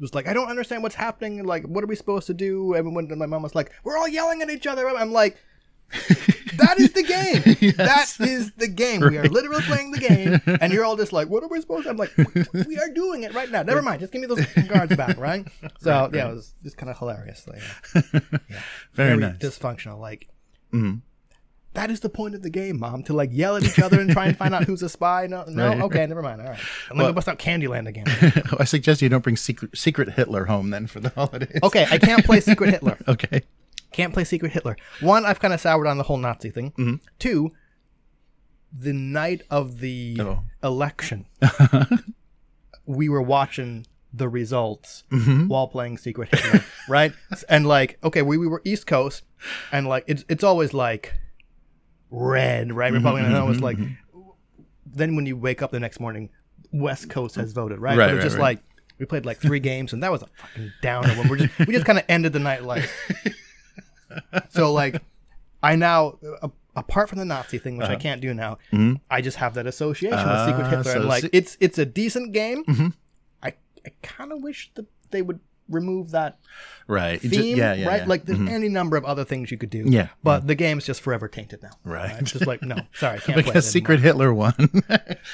was 0.00 0.14
like, 0.14 0.28
I 0.28 0.32
don't 0.34 0.48
understand 0.48 0.82
what's 0.82 0.94
happening. 0.94 1.42
Like, 1.44 1.64
what 1.64 1.82
are 1.82 1.86
we 1.86 1.96
supposed 1.96 2.26
to 2.28 2.34
do? 2.34 2.74
Everyone, 2.74 3.08
and 3.10 3.18
my 3.18 3.26
mom 3.26 3.42
was 3.42 3.54
like, 3.54 3.72
we're 3.82 3.96
all 3.96 4.06
yelling 4.06 4.42
at 4.42 4.50
each 4.50 4.66
other. 4.66 4.88
I'm 4.88 5.12
like. 5.12 5.36
that 6.56 6.76
is 6.78 6.92
the 6.92 7.02
game. 7.02 7.74
That 7.76 8.10
is 8.20 8.52
the 8.52 8.68
game. 8.68 9.00
We 9.00 9.18
are 9.18 9.28
literally 9.28 9.62
playing 9.62 9.90
the 9.92 9.98
game, 9.98 10.40
and 10.60 10.72
you're 10.72 10.84
all 10.84 10.96
just 10.96 11.12
like, 11.12 11.28
"What 11.28 11.42
are 11.44 11.48
we 11.48 11.60
supposed?" 11.60 11.84
to 11.84 11.90
I'm 11.90 11.98
like, 11.98 12.12
"We 12.66 12.78
are 12.78 12.88
doing 12.88 13.22
it 13.22 13.34
right 13.34 13.50
now." 13.50 13.62
Never 13.62 13.82
mind. 13.82 14.00
Just 14.00 14.12
give 14.12 14.20
me 14.22 14.26
those 14.26 14.44
cards 14.68 14.96
back, 14.96 15.18
right? 15.18 15.46
So 15.80 16.10
yeah, 16.12 16.30
it 16.30 16.34
was 16.34 16.54
just 16.62 16.76
kind 16.78 16.90
of 16.90 16.98
hilarious. 16.98 17.46
Like, 17.46 17.60
yeah. 17.94 18.60
very, 18.94 19.16
nice. 19.18 19.36
dysfunctional. 19.36 20.00
Like, 20.00 20.28
Mhm. 20.74 21.00
that 21.74 21.90
is 21.90 22.00
the 22.00 22.08
point 22.08 22.34
of 22.34 22.42
the 22.42 22.50
game, 22.50 22.78
mom, 22.80 23.02
to 23.04 23.12
like 23.12 23.30
yell 23.32 23.56
at 23.56 23.64
each 23.64 23.78
other 23.80 24.00
and 24.00 24.10
try 24.10 24.26
and 24.26 24.36
find 24.36 24.54
out 24.54 24.64
who's 24.68 24.82
a 24.82 24.88
spy. 24.88 25.26
No, 25.28 25.44
no, 25.48 25.68
Right, 25.68 25.80
okay, 25.82 26.06
never 26.06 26.22
mind. 26.22 26.40
All 26.40 26.48
right, 26.48 26.58
let 26.94 27.06
me 27.06 27.12
bust 27.12 27.28
out 27.28 27.38
Candyland 27.38 27.86
again. 27.88 28.06
I 28.58 28.64
suggest 28.64 29.00
you 29.02 29.08
don't 29.08 29.22
bring 29.24 29.36
secret 29.36 29.76
secret 29.76 30.10
Hitler 30.14 30.44
home 30.46 30.70
then 30.70 30.86
for 30.86 31.00
the 31.00 31.10
holidays. 31.10 31.58
Okay, 31.62 31.86
I 31.90 31.98
can't 31.98 32.24
play 32.24 32.40
Secret 32.40 32.70
Hitler. 32.76 32.98
Okay. 33.08 33.42
Can't 33.92 34.12
play 34.12 34.24
Secret 34.24 34.50
Hitler. 34.52 34.76
One, 35.00 35.24
I've 35.24 35.38
kind 35.40 35.54
of 35.54 35.60
soured 35.60 35.86
on 35.86 35.98
the 35.98 36.04
whole 36.04 36.16
Nazi 36.16 36.50
thing. 36.50 36.72
Mm-hmm. 36.72 36.94
Two, 37.20 37.52
the 38.76 38.92
night 38.92 39.42
of 39.50 39.78
the 39.78 40.16
Oh. 40.20 40.40
election, 40.64 41.26
we 42.86 43.08
were 43.08 43.22
watching 43.22 43.86
the 44.16 44.28
results 44.28 45.02
Mm-hmm. 45.10 45.48
while 45.48 45.66
playing 45.66 45.98
Secret 45.98 46.28
Hitler, 46.34 46.64
right? 46.88 47.12
And 47.48 47.66
like, 47.66 47.98
okay, 48.04 48.22
we, 48.22 48.38
we 48.38 48.46
were 48.46 48.62
East 48.64 48.86
Coast, 48.86 49.22
and 49.72 49.86
like 49.88 50.04
it's 50.06 50.24
it's 50.28 50.44
always 50.44 50.72
like 50.72 51.14
red, 52.10 52.72
right? 52.72 52.88
Mm-hmm, 52.92 52.96
Republican, 52.96 53.26
and 53.26 53.34
then 53.34 53.42
it 53.42 53.48
was 53.48 53.60
like, 53.60 53.78
then 54.86 55.16
when 55.16 55.26
you 55.26 55.36
wake 55.36 55.62
up 55.62 55.70
the 55.72 55.80
next 55.80 55.98
morning, 56.00 56.30
West 56.72 57.10
Coast 57.10 57.34
has 57.36 57.52
voted, 57.52 57.78
right? 57.80 57.96
Right, 57.98 58.06
but 58.06 58.14
it's 58.14 58.18
right, 58.18 58.22
just 58.24 58.36
right. 58.36 58.42
like 58.42 58.60
we 58.98 59.06
played 59.06 59.26
like 59.26 59.38
three 59.38 59.60
games, 59.60 59.92
and 59.92 60.02
that 60.02 60.12
was 60.12 60.22
a 60.22 60.26
fucking 60.36 60.72
downer. 60.82 61.08
When 61.14 61.28
we're 61.28 61.36
just 61.38 61.58
we 61.58 61.74
just 61.74 61.86
kind 61.86 61.98
of 61.98 62.04
ended 62.08 62.32
the 62.32 62.40
night 62.40 62.62
like. 62.64 62.88
So 64.50 64.72
like, 64.72 65.02
I 65.62 65.74
now 65.74 66.18
a, 66.42 66.50
apart 66.76 67.08
from 67.08 67.18
the 67.18 67.24
Nazi 67.24 67.58
thing, 67.58 67.76
which 67.78 67.88
I 67.88 67.96
can't 67.96 68.20
do 68.20 68.32
now, 68.32 68.58
I 69.10 69.20
just 69.20 69.38
have 69.38 69.54
that 69.54 69.66
association 69.66 70.16
with 70.16 70.46
Secret 70.46 70.60
Uh-huh. 70.60 70.62
Ah, 70.64 70.68
Hitler, 70.68 70.84
so 70.84 70.98
and 71.00 71.08
like 71.08 71.24
it's 71.32 71.56
it's 71.60 71.78
a 71.78 71.86
decent 71.86 72.32
game. 72.32 72.62
I 72.68 72.92
I 73.86 73.90
kind 74.02 74.32
of 74.32 74.42
wish 74.42 74.70
that 74.74 74.86
they 75.10 75.22
would 75.22 75.40
remove 75.70 76.10
that 76.10 76.38
Right. 76.86 77.18
Theme, 77.18 77.56
yeah, 77.56 77.72
yeah, 77.72 77.88
right? 77.88 78.02
yeah. 78.02 78.06
Like 78.06 78.26
there's 78.26 78.38
any 78.50 78.68
number 78.68 78.98
of 78.98 79.04
other 79.06 79.24
things 79.24 79.50
you 79.50 79.56
could 79.56 79.70
do. 79.70 79.84
Yeah, 79.88 80.08
but 80.22 80.46
the 80.46 80.54
game's 80.54 80.84
just 80.84 81.00
forever 81.00 81.26
tainted 81.26 81.62
now. 81.62 81.70
Right. 81.84 82.14
It's 82.20 82.32
just 82.32 82.46
like 82.46 82.60
no, 82.60 82.76
sorry, 82.92 83.18
can't 83.20 83.36
play 83.36 83.42
because 83.42 83.70
Secret 83.70 84.00
Hitler 84.00 84.34
won. 84.34 84.52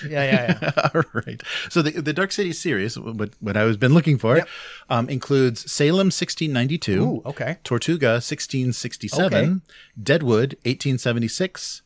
Yeah, 0.08 0.22
yeah, 0.24 0.58
yeah. 0.62 0.88
All 0.94 1.02
right. 1.12 1.42
So 1.68 1.82
the 1.82 1.90
the 2.00 2.12
Dark 2.12 2.30
City 2.30 2.52
series, 2.52 2.96
what 2.96 3.30
what 3.40 3.56
I 3.56 3.64
was 3.64 3.76
been 3.76 3.92
looking 3.92 4.18
for, 4.18 4.36
Yep. 4.36 4.48
um, 4.88 5.08
includes 5.08 5.68
Salem 5.70 6.06
1692, 6.12 7.02
Ooh, 7.02 7.22
okay. 7.26 7.58
Tortuga 7.64 8.20
1667, 8.22 9.34
Okay. 9.44 9.60
Deadwood 10.00 10.54
1876, 10.64 11.82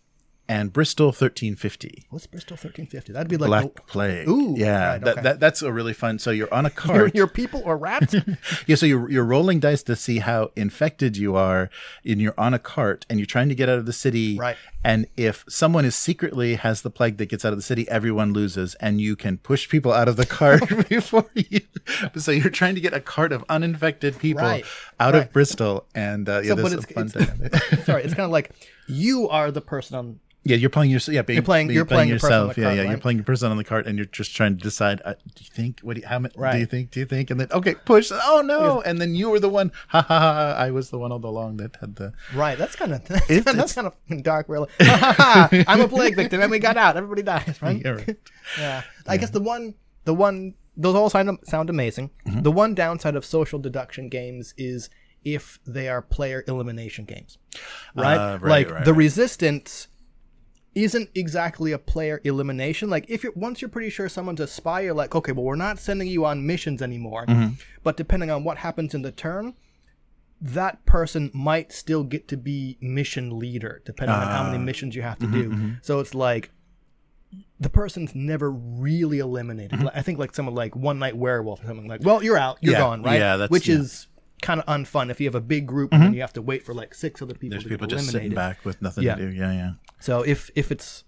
and 0.48 0.72
Bristol 0.72 1.06
1350. 1.06 2.04
What's 2.10 2.26
Bristol 2.26 2.54
1350? 2.54 3.12
That'd 3.12 3.28
be 3.28 3.36
like 3.36 3.48
Black 3.48 3.74
the- 3.74 3.82
Plague. 3.82 4.28
Ooh, 4.28 4.54
yeah, 4.56 4.88
right, 4.92 5.04
okay. 5.08 5.22
that 5.22 5.40
that's 5.40 5.62
a 5.62 5.72
really 5.72 5.92
fun. 5.92 6.18
So 6.18 6.30
you're 6.30 6.52
on 6.52 6.66
a 6.66 6.70
cart. 6.84 7.14
your 7.14 7.26
people 7.26 7.62
or 7.64 7.76
rats? 7.76 8.14
Yeah, 8.66 8.76
so 8.76 8.86
you're 8.86 9.10
you're 9.10 9.24
rolling 9.24 9.60
dice 9.60 9.82
to 9.84 9.96
see 9.96 10.18
how 10.18 10.50
infected 10.56 11.16
you 11.16 11.34
are, 11.36 11.70
and 12.04 12.20
you're 12.20 12.34
on 12.38 12.54
a 12.54 12.58
cart, 12.58 13.04
and 13.10 13.18
you're 13.18 13.26
trying 13.26 13.48
to 13.48 13.54
get 13.54 13.68
out 13.68 13.78
of 13.78 13.86
the 13.86 13.92
city. 13.92 14.38
Right. 14.38 14.56
And 14.86 15.06
if 15.16 15.44
someone 15.48 15.86
is 15.86 15.94
secretly 15.94 16.56
has 16.56 16.82
the 16.82 16.90
plague 16.90 17.16
that 17.16 17.26
gets 17.30 17.42
out 17.44 17.52
of 17.54 17.58
the 17.58 17.62
city, 17.62 17.88
everyone 17.88 18.34
loses, 18.34 18.74
and 18.76 19.00
you 19.00 19.16
can 19.16 19.38
push 19.38 19.66
people 19.68 19.92
out 19.92 20.08
of 20.08 20.16
the 20.16 20.26
cart 20.26 20.62
before 20.90 21.24
you. 21.34 21.60
So 22.16 22.30
you're 22.32 22.50
trying 22.50 22.74
to 22.74 22.82
get 22.82 22.92
a 22.92 23.00
cart 23.00 23.32
of 23.32 23.44
uninfected 23.48 24.18
people 24.18 24.42
Right, 24.42 24.64
out 25.00 25.14
right. 25.14 25.22
of 25.24 25.32
Bristol, 25.32 25.86
and 25.94 26.28
uh, 26.28 26.40
yeah, 26.42 26.50
So, 26.50 26.54
there's 26.56 26.72
a 26.74 26.82
fun 26.82 27.10
it's 27.14 27.84
sorry, 27.86 28.02
it's 28.04 28.14
kind 28.14 28.24
of 28.24 28.30
like 28.30 28.50
you 28.88 29.28
are 29.28 29.50
the 29.50 29.60
person 29.60 29.96
on. 29.96 30.20
Yeah, 30.46 30.56
you're 30.56 30.68
playing 30.68 30.90
yourself. 30.90 31.14
Yeah, 31.14 31.22
you're 31.26 31.42
playing- 31.42 31.70
you're 31.70 31.86
playing 31.86 32.08
on 32.10 32.12
yourself. 32.12 32.54
the 32.54 32.60
yeah, 32.60 32.66
cart, 32.66 32.76
yeah, 32.76 32.90
you're 32.90 32.98
playing 32.98 33.18
a 33.18 33.22
person 33.22 33.50
on 33.50 33.56
the 33.56 33.64
cart, 33.64 33.86
and 33.86 33.96
you're 33.96 34.04
just 34.04 34.36
trying 34.36 34.58
to 34.58 34.62
decide. 34.62 35.00
Uh, 35.02 35.14
do 35.34 35.42
you 35.42 35.50
think? 35.50 35.80
What? 35.80 35.94
Do 35.94 36.02
you, 36.02 36.06
how 36.06 36.18
many? 36.18 36.34
Do 36.34 36.58
you 36.58 36.66
think? 36.66 36.90
Do 36.90 37.00
you 37.00 37.06
think? 37.06 37.30
And 37.30 37.40
then 37.40 37.48
okay, 37.50 37.74
push. 37.74 38.12
Oh 38.12 38.42
no! 38.44 38.82
And 38.82 39.00
then 39.00 39.14
you 39.14 39.30
were 39.30 39.40
the 39.40 39.48
one. 39.48 39.72
Ha 39.88 40.02
ha 40.02 40.18
ha! 40.18 40.54
I 40.58 40.70
was 40.70 40.90
the 40.90 40.98
one 40.98 41.12
all 41.12 41.24
along 41.24 41.56
that 41.58 41.76
had 41.80 41.96
the. 41.96 42.12
Right, 42.34 42.58
that's 42.58 42.76
kind 42.76 42.92
of 42.92 43.02
that's, 43.08 43.30
it's- 43.30 43.72
kind 43.74 43.86
of 43.86 44.22
dark. 44.22 44.46
Really, 44.50 44.68
I'm 44.80 45.80
a 45.80 45.88
plague 45.88 46.14
victim, 46.14 46.42
and 46.42 46.50
we 46.50 46.58
got 46.58 46.76
out. 46.76 46.98
Everybody 46.98 47.22
dies, 47.22 47.62
right? 47.62 47.80
Yeah, 47.82 47.90
right. 47.92 48.16
Yeah. 48.58 48.82
I 49.06 49.16
guess 49.16 49.30
the 49.30 49.40
one, 49.40 49.74
the 50.04 50.12
one, 50.14 50.54
those 50.76 50.94
all 50.94 51.10
sound 51.10 51.38
sound 51.44 51.70
amazing. 51.70 52.10
Mm-hmm. 52.26 52.42
The 52.42 52.52
one 52.52 52.74
downside 52.74 53.16
of 53.16 53.24
social 53.24 53.58
deduction 53.58 54.08
games 54.08 54.54
is 54.56 54.90
if 55.24 55.58
they 55.66 55.88
are 55.88 56.02
player 56.02 56.44
elimination 56.46 57.04
games, 57.04 57.38
right? 57.94 58.16
Ah, 58.18 58.32
right, 58.40 58.42
like 58.42 58.70
right, 58.70 58.84
the 58.84 58.92
right. 58.92 58.98
resistance 58.98 59.88
isn't 60.74 61.08
exactly 61.14 61.70
a 61.72 61.78
player 61.78 62.20
elimination. 62.24 62.90
Like 62.90 63.06
if 63.08 63.22
you're 63.22 63.32
once 63.36 63.62
you're 63.62 63.68
pretty 63.68 63.90
sure 63.90 64.08
someone's 64.08 64.40
a 64.40 64.46
spy, 64.46 64.80
you're 64.80 64.94
like, 64.94 65.14
okay, 65.14 65.32
well 65.32 65.44
we're 65.44 65.54
not 65.56 65.78
sending 65.78 66.08
you 66.08 66.24
on 66.24 66.44
missions 66.46 66.82
anymore. 66.82 67.26
Mm-hmm. 67.26 67.54
But 67.84 67.96
depending 67.96 68.30
on 68.30 68.42
what 68.44 68.58
happens 68.58 68.92
in 68.94 69.02
the 69.02 69.12
turn, 69.12 69.54
that 70.40 70.84
person 70.84 71.30
might 71.32 71.72
still 71.72 72.02
get 72.02 72.26
to 72.28 72.36
be 72.36 72.76
mission 72.80 73.38
leader, 73.38 73.82
depending 73.86 74.16
on 74.16 74.26
how 74.26 74.42
Ah. 74.42 74.50
many 74.50 74.62
missions 74.62 74.96
you 74.96 75.02
have 75.02 75.18
Mm-hmm, 75.20 75.32
to 75.50 75.56
do. 75.56 75.72
So 75.82 76.00
it's 76.00 76.14
like 76.14 76.50
the 77.60 77.70
person's 77.70 78.14
never 78.14 78.50
really 78.50 79.18
eliminated. 79.20 79.80
Like, 79.82 79.96
I 79.96 80.02
think 80.02 80.18
like 80.18 80.34
someone 80.34 80.54
like 80.54 80.74
One 80.74 80.98
Night 80.98 81.16
Werewolf 81.16 81.62
or 81.62 81.66
something 81.66 81.86
like, 81.86 82.00
well, 82.02 82.22
you're 82.22 82.36
out, 82.36 82.58
you're 82.60 82.72
Mm-hmm. 82.74 82.80
Yeah, 82.80 82.86
gone, 82.86 83.02
right? 83.02 83.18
yeah, 83.18 83.36
that's- 83.36 83.50
Which 83.50 83.68
yeah. 83.68 83.74
Mm-hmm. 83.76 83.82
is 83.84 84.08
kind 84.42 84.60
of 84.60 84.66
unfun 84.66 85.10
if 85.10 85.20
you 85.20 85.26
have 85.26 85.34
a 85.36 85.40
big 85.40 85.66
group 85.66 85.92
and 85.92 86.02
then 86.02 86.12
you 86.14 86.20
have 86.20 86.32
to 86.34 86.42
wait 86.42 86.64
for 86.66 86.74
like 86.74 86.94
six 86.94 87.22
other 87.22 87.32
people 87.34 87.50
There's 87.50 87.62
to 87.62 87.68
people 87.68 87.86
just 87.86 88.10
sitting 88.10 88.34
back 88.34 88.64
with 88.64 88.82
nothing 88.82 89.04
Yeah. 89.04 89.14
to 89.14 89.30
do. 89.30 89.32
Yeah, 89.34 89.52
yeah. 89.52 89.70
So 90.00 90.22
if 90.22 90.50
if 90.54 90.70
it's 90.72 91.04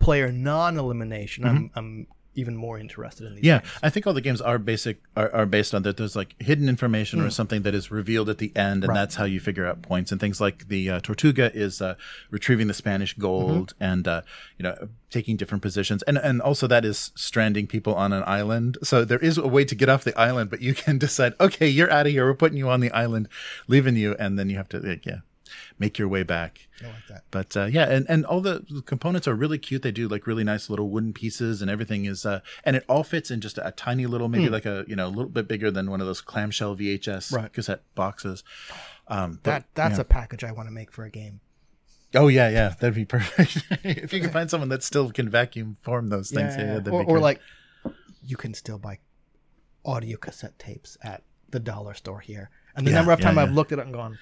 player 0.00 0.32
non-elimination, 0.32 1.44
I'm 1.44 1.70
I'm 1.74 2.06
even 2.34 2.56
more 2.56 2.78
interested 2.78 3.26
in 3.26 3.34
these. 3.36 3.44
Yeah, 3.44 3.58
games. 3.60 3.72
I 3.82 3.90
think 3.90 4.06
all 4.06 4.12
the 4.14 4.20
games 4.20 4.40
are 4.40 4.58
basic 4.58 5.02
are, 5.16 5.30
are 5.34 5.46
based 5.46 5.74
on 5.74 5.82
that. 5.82 5.96
There's 5.96 6.16
like 6.16 6.34
hidden 6.40 6.68
information 6.68 7.20
or 7.20 7.30
something 7.30 7.62
that 7.62 7.74
is 7.74 7.90
revealed 7.90 8.28
at 8.28 8.38
the 8.38 8.52
end, 8.56 8.82
and 8.82 8.84
Hmm. 8.84 8.88
Right. 8.90 8.94
that's 8.96 9.14
how 9.16 9.24
you 9.24 9.40
figure 9.40 9.66
out 9.66 9.82
points 9.82 10.12
and 10.12 10.20
things 10.20 10.40
like 10.40 10.68
the 10.68 10.90
uh, 10.90 11.00
Tortuga 11.00 11.50
is 11.54 11.80
uh, 11.82 11.94
retrieving 12.30 12.66
the 12.66 12.74
Spanish 12.74 13.14
gold 13.14 13.74
Mm-hmm. 13.74 13.84
and 13.84 14.08
uh, 14.08 14.22
you 14.58 14.62
know 14.62 14.88
taking 15.10 15.36
different 15.36 15.62
positions, 15.62 16.02
and 16.04 16.18
and 16.18 16.40
also 16.42 16.66
that 16.66 16.84
is 16.84 17.12
stranding 17.14 17.66
people 17.66 17.94
on 17.94 18.12
an 18.12 18.24
island. 18.26 18.78
So 18.82 19.04
there 19.04 19.18
is 19.18 19.38
a 19.38 19.46
way 19.48 19.64
to 19.64 19.74
get 19.74 19.88
off 19.88 20.02
the 20.04 20.18
island, 20.18 20.50
but 20.50 20.60
you 20.60 20.74
can 20.74 20.98
decide, 21.06 21.34
okay, 21.40 21.68
you're 21.68 21.90
out 21.90 22.06
of 22.06 22.12
here. 22.12 22.24
We're 22.26 22.34
putting 22.34 22.58
you 22.58 22.68
on 22.68 22.80
the 22.80 22.90
island, 22.92 23.28
leaving 23.68 23.96
you, 23.96 24.14
and 24.18 24.38
then 24.38 24.50
you 24.50 24.56
have 24.56 24.68
to 24.70 24.78
like, 24.80 25.06
yeah 25.06 25.18
make 25.78 25.98
your 25.98 26.08
way 26.08 26.22
back. 26.22 26.68
I 26.82 26.86
like 26.86 27.06
that. 27.08 27.24
But 27.30 27.56
uh, 27.56 27.64
yeah, 27.66 27.84
and, 27.90 28.06
and 28.08 28.24
all 28.26 28.40
the 28.40 28.64
components 28.86 29.28
are 29.28 29.34
really 29.34 29.58
cute. 29.58 29.82
They 29.82 29.92
do 29.92 30.08
like 30.08 30.26
really 30.26 30.44
nice 30.44 30.68
little 30.70 30.90
wooden 30.90 31.12
pieces, 31.12 31.60
and 31.62 31.70
everything 31.70 32.04
is, 32.04 32.24
uh, 32.26 32.40
and 32.64 32.76
it 32.76 32.84
all 32.88 33.04
fits 33.04 33.30
in 33.30 33.40
just 33.40 33.58
a, 33.58 33.72
tiny 33.76 34.06
little, 34.06 34.28
maybe 34.28 34.48
like 34.48 34.66
a 34.66 34.84
you 34.88 34.96
know 34.96 35.06
a 35.06 35.08
little 35.08 35.30
bit 35.30 35.46
bigger 35.48 35.70
than 35.70 35.90
one 35.90 36.00
of 36.00 36.06
those 36.06 36.20
clamshell 36.20 36.76
VHS 36.76 37.32
Right. 37.32 37.52
cassette 37.52 37.82
boxes. 37.94 38.42
Um, 39.08 39.40
but- 39.42 39.50
That 39.50 39.64
that's 39.74 39.94
yeah. 39.96 40.02
a 40.02 40.04
package 40.04 40.44
I 40.44 40.52
want 40.52 40.68
to 40.68 40.72
make 40.72 40.90
for 40.92 41.04
a 41.04 41.10
game. 41.10 41.40
oh 42.14 42.28
yeah, 42.28 42.48
yeah, 42.48 42.74
that'd 42.80 42.94
be 42.94 43.04
perfect. 43.16 43.62
if 43.84 44.12
you 44.12 44.20
can 44.20 44.30
find 44.30 44.48
someone 44.50 44.68
that 44.70 44.82
still 44.82 45.10
can 45.10 45.28
vacuum 45.28 45.76
form 45.82 46.08
those 46.08 46.30
things, 46.30 46.54
yeah, 46.56 46.64
Yeah, 46.64 46.74
that'd 46.78 46.88
or, 46.92 47.04
or 47.04 47.18
like 47.20 47.40
you 48.26 48.36
can 48.36 48.54
still 48.54 48.78
buy 48.78 48.98
audio 49.84 50.16
cassette 50.16 50.58
tapes 50.58 50.96
at 51.02 51.22
the 51.50 51.60
dollar 51.60 51.92
store 51.94 52.20
here. 52.20 52.50
And 52.76 52.86
the 52.86 52.90
Yeah, 52.90 52.96
number 52.96 53.12
of 53.12 53.20
yeah, 53.20 53.26
time 53.26 53.38
I've 53.38 53.52
looked 53.52 53.72
at 53.72 53.78
it 53.78 53.82
and 53.86 53.92
gone, 53.94 54.18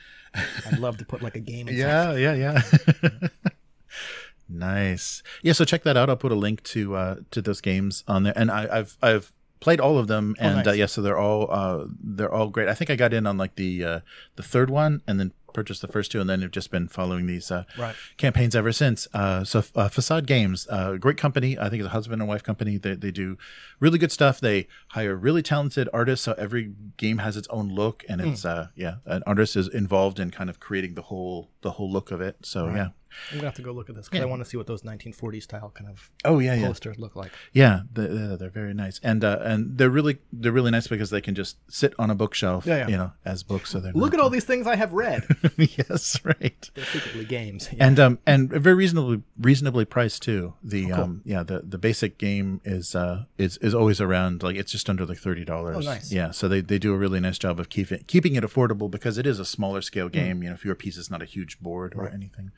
I'd 0.67 0.79
love 0.79 0.99
to 0.99 1.05
put 1.05 1.23
like 1.23 1.37
a 1.37 1.41
game. 1.41 1.69
Yeah, 1.73 2.15
yeah, 2.15 2.35
yeah. 2.35 2.63
nice. 4.49 5.23
Yeah, 5.43 5.53
so 5.53 5.65
check 5.65 5.83
that 5.85 5.97
out. 5.97 6.11
I'll 6.11 6.17
put 6.17 6.33
a 6.33 6.37
link 6.37 6.63
to 6.65 6.95
uh, 6.97 7.17
to 7.31 7.43
those 7.43 7.61
games 7.61 8.05
on 8.07 8.25
there, 8.25 8.33
and 8.37 8.51
I, 8.51 8.69
I've 8.79 8.97
I've 9.03 9.33
played 9.61 9.81
all 9.81 9.99
of 9.99 10.09
them, 10.09 10.35
and 10.39 10.57
nice. 10.57 10.67
uh, 10.67 10.73
yeah, 10.73 10.87
so 10.87 11.03
they're 11.03 11.19
all 11.19 11.49
uh, 11.51 11.85
they're 12.03 12.33
all 12.33 12.49
great. 12.49 12.69
I 12.69 12.75
think 12.75 12.91
I 12.91 12.97
got 12.97 13.13
in 13.15 13.27
on 13.27 13.37
like 13.39 13.55
the 13.57 13.85
uh, 13.85 14.01
the 14.37 14.43
third 14.43 14.71
one, 14.71 15.03
and 15.07 15.19
then 15.21 15.33
purchased 15.53 15.81
the 15.83 15.89
first 15.89 16.11
two, 16.13 16.21
and 16.21 16.29
then 16.29 16.43
have 16.43 16.51
just 16.51 16.71
been 16.71 16.89
following 16.89 17.27
these 17.27 17.51
uh, 17.51 17.65
Right. 17.79 17.95
campaigns 18.17 18.55
ever 18.57 18.73
since. 18.73 19.07
Uh, 19.15 19.45
so 19.45 19.63
uh, 19.75 19.89
Facade 19.89 20.27
Games, 20.27 20.67
uh, 20.71 20.97
great 20.97 21.17
company. 21.17 21.59
I 21.59 21.69
think 21.69 21.81
it's 21.81 21.87
a 21.89 21.91
husband 21.91 22.23
and 22.23 22.29
wife 22.29 22.43
company. 22.43 22.77
They 22.79 22.95
they 22.95 23.11
do 23.11 23.37
really 23.81 23.99
good 23.99 24.13
stuff. 24.13 24.41
They 24.41 24.69
hire 24.89 25.15
really 25.17 25.43
talented 25.43 25.89
artists, 25.93 26.25
so 26.25 26.35
every 26.39 26.73
game 26.97 27.19
has 27.19 27.37
its 27.37 27.49
own 27.49 27.69
look, 27.69 28.05
and 28.09 28.21
it's 28.21 28.45
uh, 28.45 28.69
yeah, 28.75 28.97
an 29.07 29.23
artist 29.27 29.57
is 29.57 29.69
involved 29.69 30.19
in 30.19 30.31
kind 30.31 30.49
of 30.51 30.61
creating 30.61 30.95
the 30.95 31.03
whole 31.03 31.51
the 31.63 31.73
whole 31.73 31.91
look 31.91 32.11
of 32.11 32.21
it. 32.21 32.37
So 32.43 32.69
yeah. 32.69 32.89
I'm 33.31 33.39
gonna 33.39 33.49
have 33.49 33.55
to 33.57 33.63
go 33.63 33.73
look 33.73 33.89
at 33.91 33.97
this 33.97 34.09
because 34.09 34.23
I 34.23 34.27
want 34.27 34.43
to 34.43 34.49
see 34.49 34.57
what 34.57 34.67
those 34.67 34.83
1940s 34.83 35.43
style 35.45 35.71
kind 35.75 35.89
of 35.91 36.11
Oh 36.25 36.39
yeah, 36.39 36.55
yeah. 36.55 36.67
posters 36.67 36.99
look 36.99 37.17
like. 37.17 37.33
Yeah, 37.53 37.83
they're, 37.93 38.37
they're 38.37 38.51
very 38.51 38.75
nice, 38.75 39.01
and 39.03 39.25
uh, 39.25 39.39
and 39.43 39.77
they're 39.79 39.91
really 39.91 40.19
they're 40.33 40.53
really 40.53 40.71
nice 40.71 40.87
because 40.87 41.11
they 41.11 41.21
can 41.21 41.35
just 41.35 41.57
sit 41.73 41.95
on 41.99 42.11
a 42.11 42.15
bookshelf, 42.15 42.67
Yeah, 42.67 42.77
yeah. 42.79 42.89
you 42.89 42.97
know, 42.97 43.13
as 43.25 43.43
books. 43.43 43.71
So 43.71 43.81
they're 43.81 43.93
Look 43.93 44.15
at 44.15 44.21
all 44.21 44.31
these 44.31 44.45
things 44.45 44.67
I 44.67 44.77
have 44.77 44.93
read. 44.93 45.25
yes, 45.57 46.19
right, 46.25 46.71
They're 46.75 46.85
secretly 46.85 47.25
games. 47.25 47.69
Yeah. 47.73 47.87
and 47.87 48.01
um 48.01 48.19
and 48.27 48.51
very 48.51 48.77
reasonably 48.77 49.23
reasonably 49.41 49.85
priced 49.85 50.23
too. 50.23 50.55
The 50.63 50.93
um 50.93 51.23
yeah 51.25 51.43
the 51.43 51.61
the 51.61 51.79
basic 51.79 52.19
game 52.19 52.61
is 52.65 52.95
uh 52.95 53.25
is 53.39 53.57
is 53.59 53.75
always 53.75 54.01
around 54.01 54.43
like 54.43 54.57
it's 54.57 54.73
just 54.73 54.89
under 54.91 55.05
like 55.07 55.19
thirty 55.19 55.45
dollars. 55.45 55.77
Oh, 55.77 55.81
nice. 55.81 56.13
Yeah, 56.13 56.31
so 56.31 56.49
they 56.49 56.61
they 56.61 56.79
do 56.79 56.93
a 56.93 56.97
really 56.97 57.21
nice 57.21 57.39
job 57.39 57.59
of 57.61 57.69
keeping 57.69 58.03
keeping 58.07 58.35
it 58.37 58.45
affordable 58.45 58.91
because 58.91 59.19
it 59.19 59.27
is 59.27 59.39
a 59.39 59.45
smaller 59.45 59.83
scale 59.83 60.07
Hmm. 60.07 60.13
game. 60.13 60.43
You 60.43 60.49
know, 60.51 60.55
if 60.55 60.65
your 60.65 60.75
piece 60.75 60.97
is 60.97 61.11
not 61.11 61.23
a 61.23 61.27
huge 61.27 61.61
board 61.61 61.95
or 61.97 62.09
anything. 62.09 62.51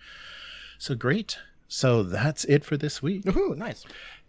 So 0.85 0.95
great. 0.95 1.39
So 1.67 2.03
that's 2.03 2.45
it 2.45 2.63
for 2.63 2.77
this 2.77 3.01
week. 3.03 3.23
Woohoo, 3.25 3.57
nice. 3.57 3.87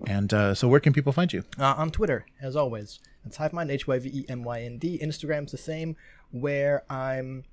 And 0.07 0.33
uh, 0.33 0.55
so, 0.55 0.69
where 0.69 0.79
can 0.79 0.93
people 0.93 1.11
find 1.11 1.33
you? 1.33 1.43
Uh, 1.59 1.73
on 1.77 1.91
Twitter, 1.91 2.25
as 2.41 2.55
always, 2.55 3.01
it's 3.25 3.37
Hivemind, 3.37 3.69
H 3.69 3.87
Y 3.87 3.99
V 3.99 4.07
E 4.21 4.25
M 4.29 4.41
Y 4.45 4.61
N 4.61 4.77
D. 4.77 4.97
Instagram's 5.03 5.51
the 5.51 5.57
same, 5.57 5.97
where 6.31 6.83
I'm 6.89 7.43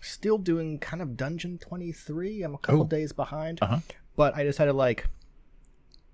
still 0.00 0.38
doing 0.38 0.80
kind 0.80 1.00
of 1.00 1.16
Dungeon 1.16 1.58
23. 1.58 2.42
I'm 2.42 2.56
a 2.56 2.58
couple 2.58 2.80
Oh. 2.82 2.86
days 2.88 3.12
behind, 3.12 3.60
Uh-huh. 3.62 3.78
but 4.16 4.34
I 4.36 4.42
decided, 4.42 4.72
like, 4.72 5.06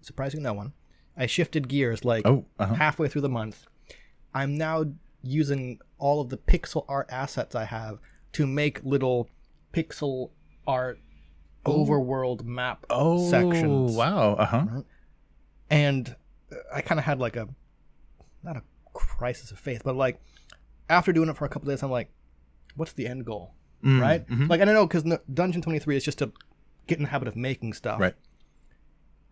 surprising 0.03 0.43
no 0.43 0.53
one, 0.53 0.75
I 1.17 1.25
shifted 1.25 1.67
gears 1.67 2.05
like 2.05 2.27
Oh, 2.27 2.45
uh-huh. 2.59 2.75
halfway 2.75 3.09
through 3.09 3.23
the 3.23 3.31
month. 3.31 3.69
I'm 4.35 4.55
now 4.55 4.85
using 5.23 5.79
all 5.97 6.21
of 6.21 6.29
the 6.29 6.37
pixel 6.37 6.85
art 6.89 7.07
assets 7.11 7.55
I 7.55 7.65
have 7.65 8.01
to 8.33 8.47
make 8.47 8.85
little 8.85 9.31
pixel 9.73 10.33
art 10.67 11.01
overworld 11.67 12.45
map 12.45 12.85
Oh, 12.91 13.29
sections 13.31 13.95
wow. 13.97 14.35
Uh 14.35 14.45
huh. 14.47 14.67
and 15.71 16.15
I 16.75 16.81
kind 16.81 16.99
of 16.99 17.05
had 17.05 17.19
like 17.19 17.37
a 17.37 17.49
not 18.43 18.57
a 18.57 18.63
crisis 18.95 19.51
of 19.51 19.59
faith, 19.59 19.83
but 19.85 19.97
like 19.97 20.21
after 20.89 21.13
doing 21.13 21.29
it 21.29 21.37
for 21.37 21.45
a 21.45 21.49
couple 21.49 21.69
days, 21.69 21.83
I'm 21.83 21.91
like, 21.91 22.11
what's 22.77 22.93
the 22.93 23.07
end 23.07 23.25
goal, 23.27 23.55
Mm, 23.85 24.01
right? 24.01 24.27
mm-hmm. 24.27 24.47
Like 24.47 24.61
I 24.61 24.65
don't 24.65 24.75
know 24.75 24.87
because 24.87 25.05
Dungeon 25.33 25.63
23 25.63 25.97
is 25.97 26.05
just 26.05 26.19
to 26.19 26.33
get 26.87 26.99
in 26.99 27.05
the 27.05 27.11
habit 27.11 27.29
of 27.29 27.37
making 27.37 27.75
stuff. 27.75 28.01
Right. 28.01 28.15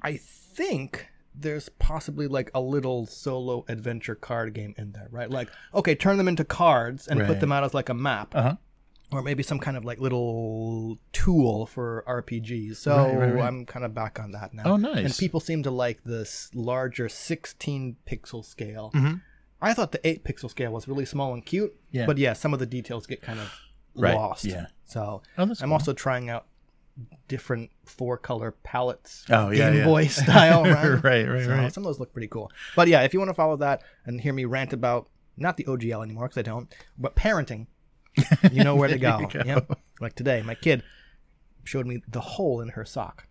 I 0.03 0.17
think 0.19 1.09
there's 1.35 1.69
possibly 1.69 2.27
like 2.29 2.51
a 2.55 2.61
little 2.61 3.07
solo 3.07 3.65
adventure 3.69 4.15
card 4.15 4.55
game 4.55 4.75
in 4.79 4.93
there, 4.93 5.09
right? 5.11 5.31
Like, 5.31 5.49
okay, 5.75 5.95
turn 5.95 6.17
them 6.19 6.29
into 6.29 6.45
cards 6.45 7.07
and 7.09 7.25
put 7.27 7.41
them 7.41 7.53
out 7.53 7.65
as 7.65 7.75
like 7.75 7.89
a 7.89 7.95
map. 7.95 8.35
Uh 8.35 8.43
huh. 8.43 8.57
Or 9.13 9.23
maybe 9.23 9.43
some 9.45 9.61
kind 9.61 9.77
of 9.77 9.85
like 9.85 10.01
little 10.01 10.99
tool 11.13 11.67
for 11.67 12.03
RPGs. 12.09 12.77
So 12.77 12.97
Right, 12.97 13.17
right, 13.17 13.35
right. 13.35 13.45
I'm 13.45 13.65
kind 13.65 13.85
of 13.85 13.95
back 13.95 14.19
on 14.19 14.33
that 14.33 14.53
now. 14.53 14.65
Oh, 14.65 14.77
nice. 14.77 15.05
And 15.05 15.17
people 15.17 15.39
seem 15.39 15.63
to 15.63 15.71
like 15.71 16.03
this 16.05 16.51
larger 16.55 17.09
16 17.09 17.97
pixel 18.07 18.45
scale. 18.45 18.91
Mhm. 18.95 19.21
I 19.63 19.75
thought 19.75 19.93
the 19.93 20.05
8 20.07 20.25
pixel 20.25 20.51
scale 20.51 20.73
was 20.73 20.89
really 20.89 21.05
small 21.05 21.33
and 21.35 21.47
cute. 21.47 21.75
Yeah. 21.93 22.05
But 22.07 22.19
yeah, 22.19 22.33
some 22.33 22.53
of 22.53 22.59
the 22.59 22.67
details 22.67 23.07
get 23.07 23.23
kind 23.23 23.39
of 23.39 23.53
lost. 23.95 24.45
yeah. 24.45 24.67
So 24.87 25.23
Oh, 25.39 25.43
I'm 25.43 25.55
cool. 25.55 25.73
also 25.73 25.93
trying 25.93 26.29
out 26.29 26.47
different 27.29 27.71
four 27.85 28.17
color 28.19 28.53
palettes. 28.65 29.25
Oh, 29.31 29.51
yeah, 29.51 29.71
Game 29.71 29.79
yeah. 29.81 29.85
Boy 29.85 30.07
style, 30.09 30.65
right? 30.65 31.03
Right, 31.03 31.29
right, 31.29 31.45
So 31.45 31.51
right. 31.51 31.73
Some 31.73 31.85
of 31.85 31.87
those 31.89 32.01
look 32.01 32.13
pretty 32.13 32.29
cool. 32.29 32.51
But 32.75 32.89
yeah, 32.89 33.03
if 33.03 33.13
you 33.15 33.21
want 33.21 33.31
to 33.31 33.35
follow 33.35 33.57
that 33.59 33.83
and 34.05 34.21
hear 34.21 34.33
me 34.33 34.45
rant 34.47 34.73
about 34.73 35.09
not 35.37 35.57
the 35.59 35.65
OGL 35.65 36.03
anymore 36.03 36.25
because 36.25 36.39
I 36.39 36.43
don't, 36.43 36.75
but 36.99 37.15
parenting, 37.15 37.67
you 38.53 38.65
know 38.65 38.77
where 38.77 38.89
to 38.89 38.99
go. 38.99 39.27
go. 39.31 39.43
Yep. 39.45 39.79
Like 40.01 40.15
today, 40.15 40.43
my 40.43 40.55
kid 40.55 40.83
showed 41.65 41.87
me 41.87 42.03
the 42.09 42.21
hole 42.21 42.61
in 42.61 42.69
her 42.71 42.85
sock 42.85 43.27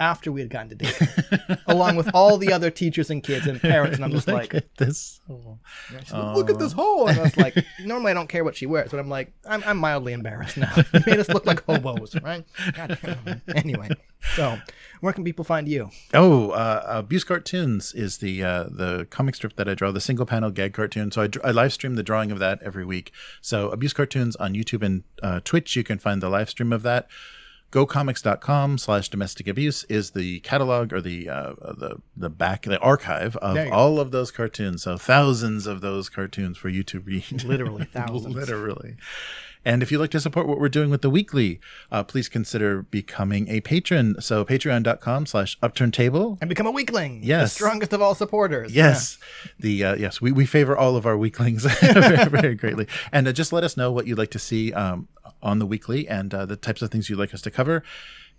After 0.00 0.32
we 0.32 0.40
had 0.40 0.50
gotten 0.50 0.70
to 0.70 0.74
date, 0.74 0.98
along 1.66 1.96
with 1.96 2.10
all 2.14 2.36
the 2.38 2.52
other 2.52 2.70
teachers 2.70 3.10
and 3.10 3.22
kids 3.22 3.46
and 3.46 3.60
parents, 3.60 3.96
and 3.96 4.04
I'm 4.04 4.12
just 4.12 4.28
like, 4.38 4.54
at 4.54 4.74
this. 4.76 5.20
Like, 5.28 6.12
look 6.12 6.50
at 6.50 6.58
this 6.58 6.72
hole. 6.72 7.08
And 7.08 7.18
I 7.18 7.22
was 7.22 7.36
like, 7.36 7.56
normally 7.84 8.10
I 8.10 8.14
don't 8.14 8.28
care 8.28 8.44
what 8.44 8.56
she 8.56 8.66
wears, 8.66 8.90
but 8.90 9.00
I'm 9.00 9.08
like, 9.08 9.32
I'm, 9.48 9.62
I'm 9.66 9.78
mildly 9.78 10.12
embarrassed 10.12 10.56
now. 10.56 10.72
You 10.76 11.00
made 11.06 11.18
us 11.18 11.28
look 11.28 11.46
like 11.46 11.64
hobos, 11.64 12.14
right? 12.22 12.44
Anyway, 13.54 13.88
so 14.34 14.58
where 15.00 15.12
can 15.12 15.24
people 15.24 15.44
find 15.44 15.68
you? 15.68 15.90
Oh, 16.14 16.50
uh, 16.50 16.82
Abuse 16.86 17.24
Cartoons 17.24 17.92
is 17.94 18.18
the 18.18 18.42
uh, 18.42 18.64
the 18.64 19.06
comic 19.10 19.34
strip 19.34 19.56
that 19.56 19.68
I 19.68 19.74
draw, 19.74 19.90
the 19.92 20.00
single 20.00 20.26
panel 20.26 20.50
gag 20.50 20.72
cartoon. 20.72 21.10
So 21.10 21.22
I, 21.22 21.28
I 21.44 21.50
live 21.50 21.72
stream 21.72 21.94
the 21.94 22.02
drawing 22.02 22.30
of 22.30 22.38
that 22.38 22.60
every 22.62 22.84
week. 22.84 23.12
So 23.40 23.70
Abuse 23.70 23.92
Cartoons 23.92 24.36
on 24.36 24.54
YouTube 24.54 24.82
and 24.82 25.04
uh, 25.22 25.40
Twitch, 25.44 25.76
you 25.76 25.84
can 25.84 25.98
find 25.98 26.22
the 26.22 26.28
live 26.28 26.50
stream 26.50 26.72
of 26.72 26.82
that. 26.82 27.08
GoComics.com 27.70 28.78
slash 28.78 29.08
domestic 29.10 29.46
abuse 29.46 29.84
is 29.84 30.12
the 30.12 30.40
catalog 30.40 30.92
or 30.92 31.00
the 31.02 31.28
uh, 31.28 31.52
the 31.60 32.00
the 32.16 32.30
back 32.30 32.62
the 32.62 32.78
archive 32.78 33.36
of 33.36 33.56
go. 33.56 33.70
all 33.70 34.00
of 34.00 34.10
those 34.10 34.30
cartoons. 34.30 34.82
So 34.82 34.96
thousands 34.96 35.66
of 35.66 35.80
those 35.80 36.08
cartoons 36.08 36.56
for 36.56 36.68
you 36.70 36.82
to 36.84 37.00
read. 37.00 37.42
Literally 37.44 37.84
thousands. 37.84 38.34
Literally. 38.34 38.96
And 39.64 39.82
if 39.82 39.92
you'd 39.92 39.98
like 39.98 40.12
to 40.12 40.20
support 40.20 40.46
what 40.46 40.58
we're 40.58 40.68
doing 40.68 40.88
with 40.88 41.02
the 41.02 41.10
weekly, 41.10 41.60
uh, 41.90 42.02
please 42.04 42.28
consider 42.28 42.82
becoming 42.82 43.48
a 43.48 43.60
patron. 43.60 44.16
So 44.20 44.44
patreon.com 44.44 45.26
slash 45.26 45.58
upturn 45.62 45.90
table. 45.90 46.38
And 46.40 46.48
become 46.48 46.66
a 46.66 46.70
weakling. 46.70 47.20
Yes. 47.22 47.50
The 47.50 47.54
strongest 47.56 47.92
of 47.92 48.00
all 48.00 48.14
supporters. 48.14 48.72
Yes, 48.72 49.18
the 49.58 49.84
uh, 49.84 49.96
yes 49.96 50.20
we, 50.20 50.32
we 50.32 50.46
favor 50.46 50.76
all 50.76 50.96
of 50.96 51.04
our 51.04 51.18
weaklings 51.18 51.64
very, 51.80 52.24
very 52.30 52.54
greatly, 52.54 52.86
and 53.12 53.28
uh, 53.28 53.32
just 53.32 53.52
let 53.52 53.64
us 53.64 53.76
know 53.76 53.92
what 53.92 54.06
you'd 54.06 54.16
like 54.16 54.30
to 54.30 54.38
see 54.38 54.72
um, 54.72 55.08
on 55.42 55.58
the 55.58 55.66
weekly 55.66 56.08
and 56.08 56.34
uh, 56.34 56.46
the 56.46 56.56
types 56.56 56.82
of 56.82 56.90
things 56.90 57.08
you'd 57.08 57.18
like 57.18 57.34
us 57.34 57.42
to 57.42 57.50
cover, 57.50 57.82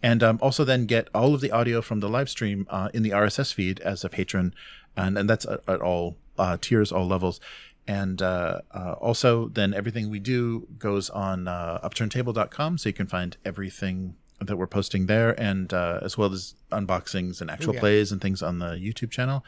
and 0.01 0.23
um, 0.23 0.39
also 0.41 0.63
then 0.63 0.85
get 0.85 1.09
all 1.13 1.33
of 1.33 1.41
the 1.41 1.51
audio 1.51 1.81
from 1.81 1.99
the 1.99 2.09
live 2.09 2.29
stream 2.29 2.67
uh, 2.69 2.89
in 2.93 3.03
the 3.03 3.12
RSS 3.12 3.53
feed 3.53 3.79
as 3.81 4.03
a 4.03 4.09
patron, 4.09 4.53
and 4.95 5.17
and 5.17 5.29
that's 5.29 5.45
at, 5.45 5.62
at 5.67 5.81
all 5.81 6.17
uh, 6.38 6.57
tiers, 6.59 6.91
all 6.91 7.07
levels. 7.07 7.39
And 7.88 8.21
uh, 8.21 8.62
uh, 8.71 8.93
also, 8.99 9.47
then 9.47 9.73
everything 9.73 10.12
we 10.12 10.19
do 10.19 10.67
goes 10.77 11.09
on 11.09 11.47
uh, 11.47 11.79
upturntable.com, 11.83 12.77
so 12.77 12.88
you 12.88 12.93
can 12.93 13.07
find 13.07 13.35
everything 13.43 14.15
that 14.39 14.57
we're 14.57 14.67
posting 14.67 15.07
there, 15.07 15.39
and 15.41 15.73
uh, 15.73 15.99
as 16.03 16.17
well 16.17 16.31
as 16.31 16.53
unboxings 16.71 17.41
and 17.41 17.49
actual 17.49 17.73
yeah. 17.73 17.79
plays 17.79 18.12
and 18.12 18.21
things 18.21 18.43
on 18.43 18.59
the 18.59 18.73
YouTube 18.75 19.09
channel. 19.09 19.43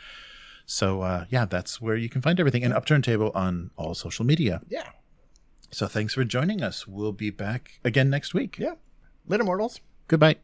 So 0.66 1.02
uh, 1.02 1.26
yeah, 1.30 1.46
that's 1.46 1.82
where 1.82 1.96
you 1.96 2.10
can 2.10 2.22
find 2.22 2.40
everything. 2.40 2.64
And 2.64 2.74
Upturn 2.74 3.02
Table 3.02 3.32
on 3.36 3.72
all 3.78 3.94
social 3.94 4.26
media. 4.26 4.62
Yeah. 4.70 4.90
So 5.72 5.88
thanks 5.88 6.14
for 6.14 6.24
joining 6.24 6.62
us. 6.62 6.88
We'll 6.88 7.14
be 7.14 7.30
back 7.30 7.80
again 7.84 8.10
next 8.10 8.34
week. 8.34 8.58
Yeah. 8.60 8.76
Later, 9.28 9.44
mortals. 9.44 9.80
Goodbye. 10.08 10.38